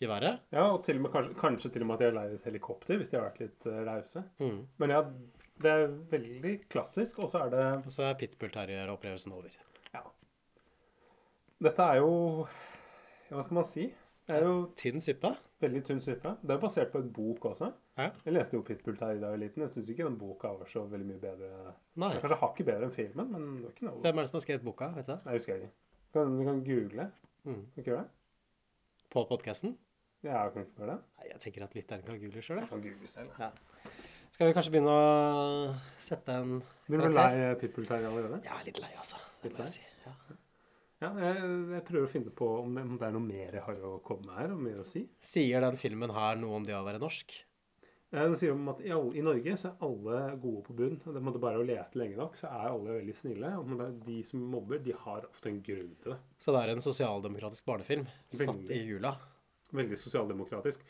[0.00, 0.40] i været.
[0.52, 2.44] Ja, og til og med, kanskje, kanskje til og med at de har leid et
[2.44, 4.24] helikopter, hvis de har vært litt eh, rause.
[4.38, 4.66] Mm.
[4.78, 5.02] Men ja,
[5.62, 9.54] det er veldig klassisk, og så er det Og så er Pitbull-Terrier-opplevelsen over.
[11.56, 12.10] Dette er jo
[13.30, 13.86] Hva skal man si?
[14.26, 15.30] Det er jo Tynn suppe.
[15.62, 16.34] Veldig tynn suppe.
[16.42, 17.70] Det er basert på en bok også.
[17.96, 18.10] Ja.
[18.26, 19.62] Jeg leste jo Pitbull Terje da jeg var liten.
[19.64, 21.48] Jeg syns ikke den boka var så veldig mye bedre.
[21.96, 22.10] Nei.
[22.12, 24.30] Det er kanskje hakket bedre enn filmen, men det var ikke noe Hvem er det
[24.32, 24.88] som har skrevet boka?
[24.98, 25.18] vet du det?
[25.24, 25.70] Jeg husker ikke.
[26.16, 27.06] Kan, vi kan google.
[27.46, 27.62] Mm.
[27.62, 29.06] Kan ikke gjøre det?
[29.14, 29.76] På podkasten?
[30.26, 30.98] Ja, kan ikke gjøre det?
[31.16, 32.62] Nei, jeg tenker at lytteren kan google sjøl.
[32.74, 33.40] Kan google selv.
[33.40, 33.50] Ja.
[34.36, 38.42] Skal vi kanskje begynne å sette en Blir du lei Pitbull Terje allerede?
[38.44, 39.16] Er litt lei, altså.
[39.40, 39.70] Det Litt må lei?
[39.70, 40.02] jeg si.
[40.04, 40.36] Ja.
[40.96, 43.64] Ja, jeg, jeg prøver å finne på om det, om det er noe mer jeg
[43.64, 45.06] har å komme med her, og mer å si.
[45.24, 47.32] Sier den filmen her noe om det å være norsk?
[48.12, 50.98] Ja, Den sier om at i, alle, i Norge så er alle gode på bunn.
[51.00, 53.54] Det måtte bare å lete lenge nok, så er alle veldig snille.
[53.56, 53.72] Og
[54.04, 56.18] de som mobber, de har ofte en grunn til det.
[56.44, 58.04] Så det er en sosialdemokratisk barnefilm
[58.36, 59.16] satt i jula.
[59.76, 60.84] Veldig sosialdemokratisk.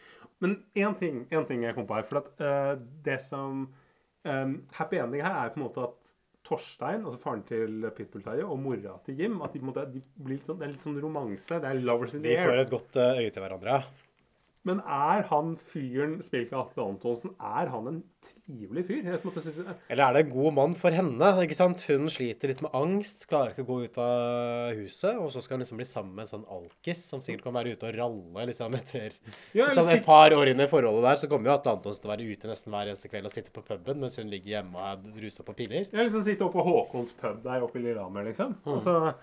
[0.44, 2.06] Men én ting, en ting jeg kom på her.
[2.08, 2.74] For at uh,
[3.06, 6.14] det som um, Happy ending her er på en måte at
[6.46, 10.02] Torstein, altså faren til Pitbull-Terje, og mora til Jim at de, på en måte, de
[10.22, 11.58] blir litt sånn, Det er litt sånn romanse.
[11.62, 12.44] Det er lovers in the air.
[12.44, 13.78] De får et godt eh, øye til hverandre.
[14.66, 19.04] Men er han fyren spilt av Atle Antonsen, er han en trivelig fyr?
[19.06, 21.28] Eller er det en god mann for henne?
[21.44, 21.84] ikke sant?
[21.86, 25.20] Hun sliter litt med angst, klarer ikke å gå ut av huset.
[25.22, 27.76] Og så skal hun liksom bli sammen med en sånn alkis som sikkert kan være
[27.76, 29.14] ute og ralle liksom etter
[29.54, 32.10] Ja, liksom Et par år inn i forholdet der, så kommer jo Atle Antonsen til
[32.10, 34.82] å være ute nesten hver eneste kveld og sitte på puben, mens hun ligger hjemme
[34.82, 35.86] og er rusa på piller.
[35.92, 38.58] Ja, liksom sitte oppe på Håkons pub der oppe i Lillehammer, liksom.
[38.66, 38.74] Mm.
[38.74, 39.14] Og så-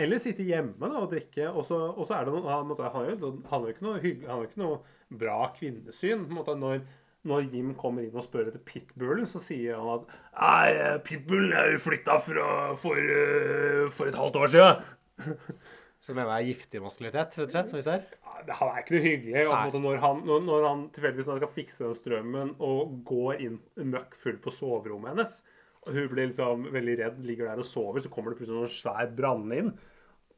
[0.00, 1.48] eller sitte hjemme da, og drikke.
[1.52, 3.86] Og så, og så er det noe Han, måtte- han, jo, han har jo ikke
[3.88, 4.80] noe hygg, han har jo ikke noe
[5.20, 6.26] bra kvinnesyn.
[6.32, 6.80] måte, når
[7.28, 10.06] når Jim kommer inn og spør etter pitbullen, så sier han at
[10.40, 14.86] Nei, pitbullen er jo flytta for, eh, for et halvt år siden.
[16.00, 18.06] Så du mener det er giftig maskulinitet, rett og slett, som vi ser?
[18.24, 19.42] Ja, han er ikke noe hyggelig.
[19.50, 23.58] Måte når han, når, når han tilfeldigvis skal fikse den strømmen og går inn
[23.92, 25.42] møkk full på soverommet hennes,
[25.84, 28.72] og hun blir liksom veldig redd, ligger der og sover, så kommer det plutselig en
[28.80, 29.70] svær brann inn.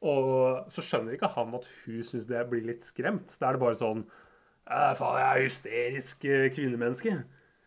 [0.03, 3.37] Og så skjønner ikke han at hun syns det blir litt skremt.
[3.39, 4.03] Da er det bare sånn
[4.63, 7.17] Faen, jeg er hysterisk eh, kvinnemenneske.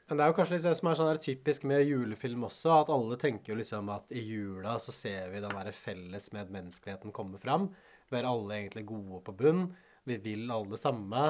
[0.07, 2.93] Men det er jo kanskje liksom det som er sånn typisk med julefilm også, at
[2.95, 7.41] alle tenker jo liksom at i jula så ser vi den der felles medmenneskeligheten komme
[7.43, 7.69] fram.
[8.09, 9.65] Vi er alle egentlig gode på bunn.
[10.07, 11.25] Vi vil alle det samme.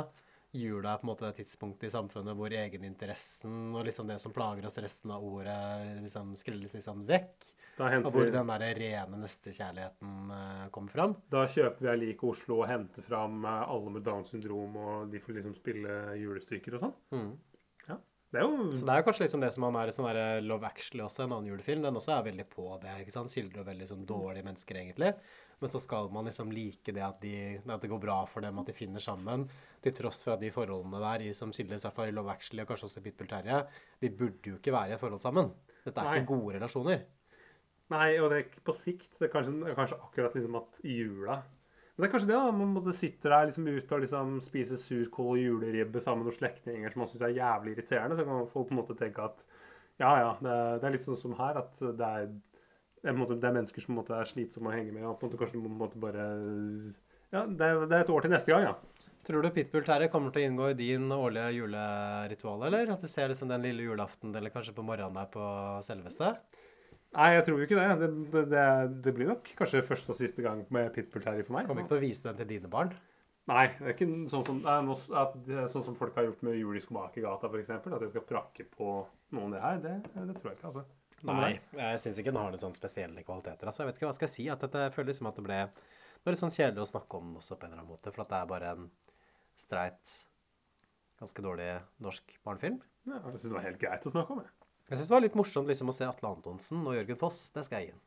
[0.57, 4.35] Jula er på en måte det tidspunktet i samfunnet hvor egeninteressen og liksom det som
[4.35, 7.53] plager oss resten av året, liksom skrelles liksom vekk.
[7.77, 11.17] Da Og hvor vi den der rene nestekjærligheten uh, kommer fram.
[11.33, 15.11] Da kjøper vi ei lik Oslo og henter fram eh, alle med Downs syndrom, og
[15.13, 16.95] de får liksom spille julestykker og sånn.
[17.13, 17.35] Mm.
[17.91, 17.99] Ja.
[18.33, 20.09] Det er jo Så det er jo kanskje liksom det som han er i sånn
[20.49, 21.85] Love Actually også, en annen julefilm.
[21.85, 22.97] Den også er veldig på det.
[23.03, 23.35] ikke sant?
[23.35, 25.13] Skildrer veldig sånn dårlige mennesker, egentlig.
[25.63, 28.59] Men så skal man liksom like det at, de, at det går bra for dem,
[28.61, 29.47] at de finner sammen.
[29.85, 32.65] Til tross for at de forholdene der, som skiller i hvert fall i Love Actually
[32.65, 33.63] og kanskje også Pitbull Terje,
[34.03, 35.53] de burde jo ikke være i et forhold sammen.
[35.87, 36.17] Dette er Nei.
[36.21, 37.05] ikke gode relasjoner.
[37.95, 39.13] Nei, og det er ikke på sikt.
[39.15, 41.37] Det er kanskje, kanskje akkurat liksom at i jula
[41.95, 42.57] Men det er kanskje det, da.
[42.59, 46.41] Man måtte sitte der liksom ute og liksom spise surkål og juleribbe sammen med noen
[46.41, 48.19] slektninger som man syns er jævlig irriterende.
[48.19, 49.47] Så kan folk på en måte tenke at
[50.03, 52.27] ja, ja, det det er litt sånn som her, at det er,
[53.07, 55.29] det er, måte, det er mennesker som måte er slitsomme å henge med, og på
[55.29, 56.25] en måte kanskje må bare
[57.31, 59.07] Ja, det er, det er et år til neste gang, ja.
[59.27, 62.91] Tror du Pitbull Terje kommer til å inngå i din årlige juleritual, eller?
[62.95, 65.47] At du ser liksom den lille julaften, eller kanskje på morgenen der på
[65.87, 66.33] selveste?
[67.15, 68.11] Nei, jeg tror jo ikke det.
[68.11, 68.67] Det, det,
[69.07, 71.71] det, blir nok kanskje første og siste gang med Pitbull Terry for meg.
[71.71, 72.91] Kommer ikke til å vise den til dine barn?
[73.47, 75.35] Nei, det er ikke sånn som, noe, at,
[75.71, 77.75] sånn som folk har gjort med jul i Skomakergata, f.eks.
[77.79, 78.99] At jeg skal prakke på
[79.39, 79.79] noen det her.
[79.83, 80.87] Det, det tror jeg ikke, altså.
[81.25, 83.69] Nei, jeg syns ikke den har noen sånne spesielle kvaliteter.
[83.69, 84.47] Altså, jeg vet ikke hva skal jeg si.
[84.53, 85.61] At dette føles føler liksom at det ble
[86.27, 88.13] Det litt sånn kjedelig å snakke om den også, på en eller annen måte.
[88.13, 88.89] For at det er bare en
[89.57, 90.15] streit,
[91.21, 91.71] ganske dårlig
[92.03, 92.81] norsk barnefilm.
[93.07, 94.43] Ja, jeg syns det var helt greit å snakke om.
[94.43, 94.69] Jeg.
[94.91, 97.47] Jeg syns det var litt morsomt liksom å se Atle Antonsen og Jørgen Foss.
[97.55, 98.03] Det skal jeg gi ham.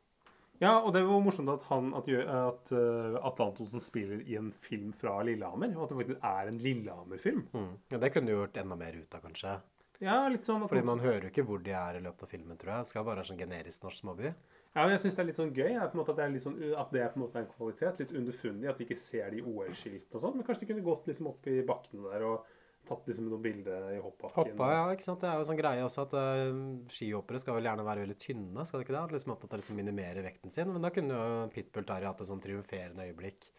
[0.60, 4.50] Ja, og det var morsomt at, han, at, at uh, Atle Antonsen spiller i en
[4.52, 7.46] film fra Lillehammer, og at det faktisk er en Lillehammer-film.
[7.56, 7.70] Mm.
[7.94, 9.54] Ja, det kunne du gjort enda mer ut av, kanskje.
[10.00, 12.56] Ja, litt sånn Fordi man hører jo ikke hvor de er i løpet av filmen,
[12.60, 12.86] tror jeg.
[12.86, 14.30] Det skal bare være en sånn generisk norsk småby.
[14.30, 17.12] Ja, men jeg syns det er litt sånn gøy at, det sånn, at det er
[17.12, 18.00] på en måte en kvalitet.
[18.00, 20.38] Litt underfundig at vi ikke ser de OL-skiltene og sånn.
[20.38, 22.48] Men kanskje de kunne gått liksom opp i bakkene der og
[22.88, 24.54] tatt liksom noen bilder i hoppbakken.
[24.54, 25.20] Hoppa, ja, ikke sant.
[25.20, 26.60] Det er jo sånn greie også at uh,
[26.96, 29.02] skihoppere skal vel gjerne være veldig tynne, skal de ikke det?
[29.02, 30.70] At Liksom opptatt av liksom minimere vekten sin.
[30.72, 33.50] Men da kunne jo Pitbull Terje hatt et sånn triumferende øyeblikk.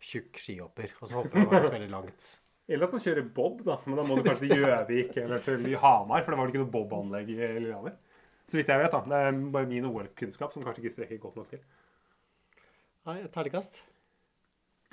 [0.00, 0.94] Tjukk skihopper.
[1.02, 2.30] Og så hopper han faktisk veldig langt.
[2.70, 3.80] Eller at han kjører bob, da.
[3.86, 6.62] Men da må du kanskje til Gjøvik eller til Hamar, for det var vel ikke
[6.62, 7.96] noe bobanlegg i Lillehammer.
[8.46, 9.00] Så vidt jeg vet, da.
[9.10, 11.64] Det er bare min OL-kunnskap som kanskje ikke strekker godt nok til.
[13.08, 13.82] Nei, et terningkast.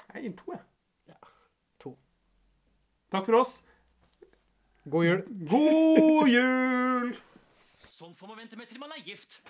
[0.08, 0.64] Nei, to, jeg.
[1.12, 1.18] Ja,
[1.84, 1.94] to.
[3.14, 3.60] Takk for oss.
[4.90, 5.24] God jul.
[5.52, 7.14] God jul!
[7.92, 9.42] Sånn får man vente med til man er gift.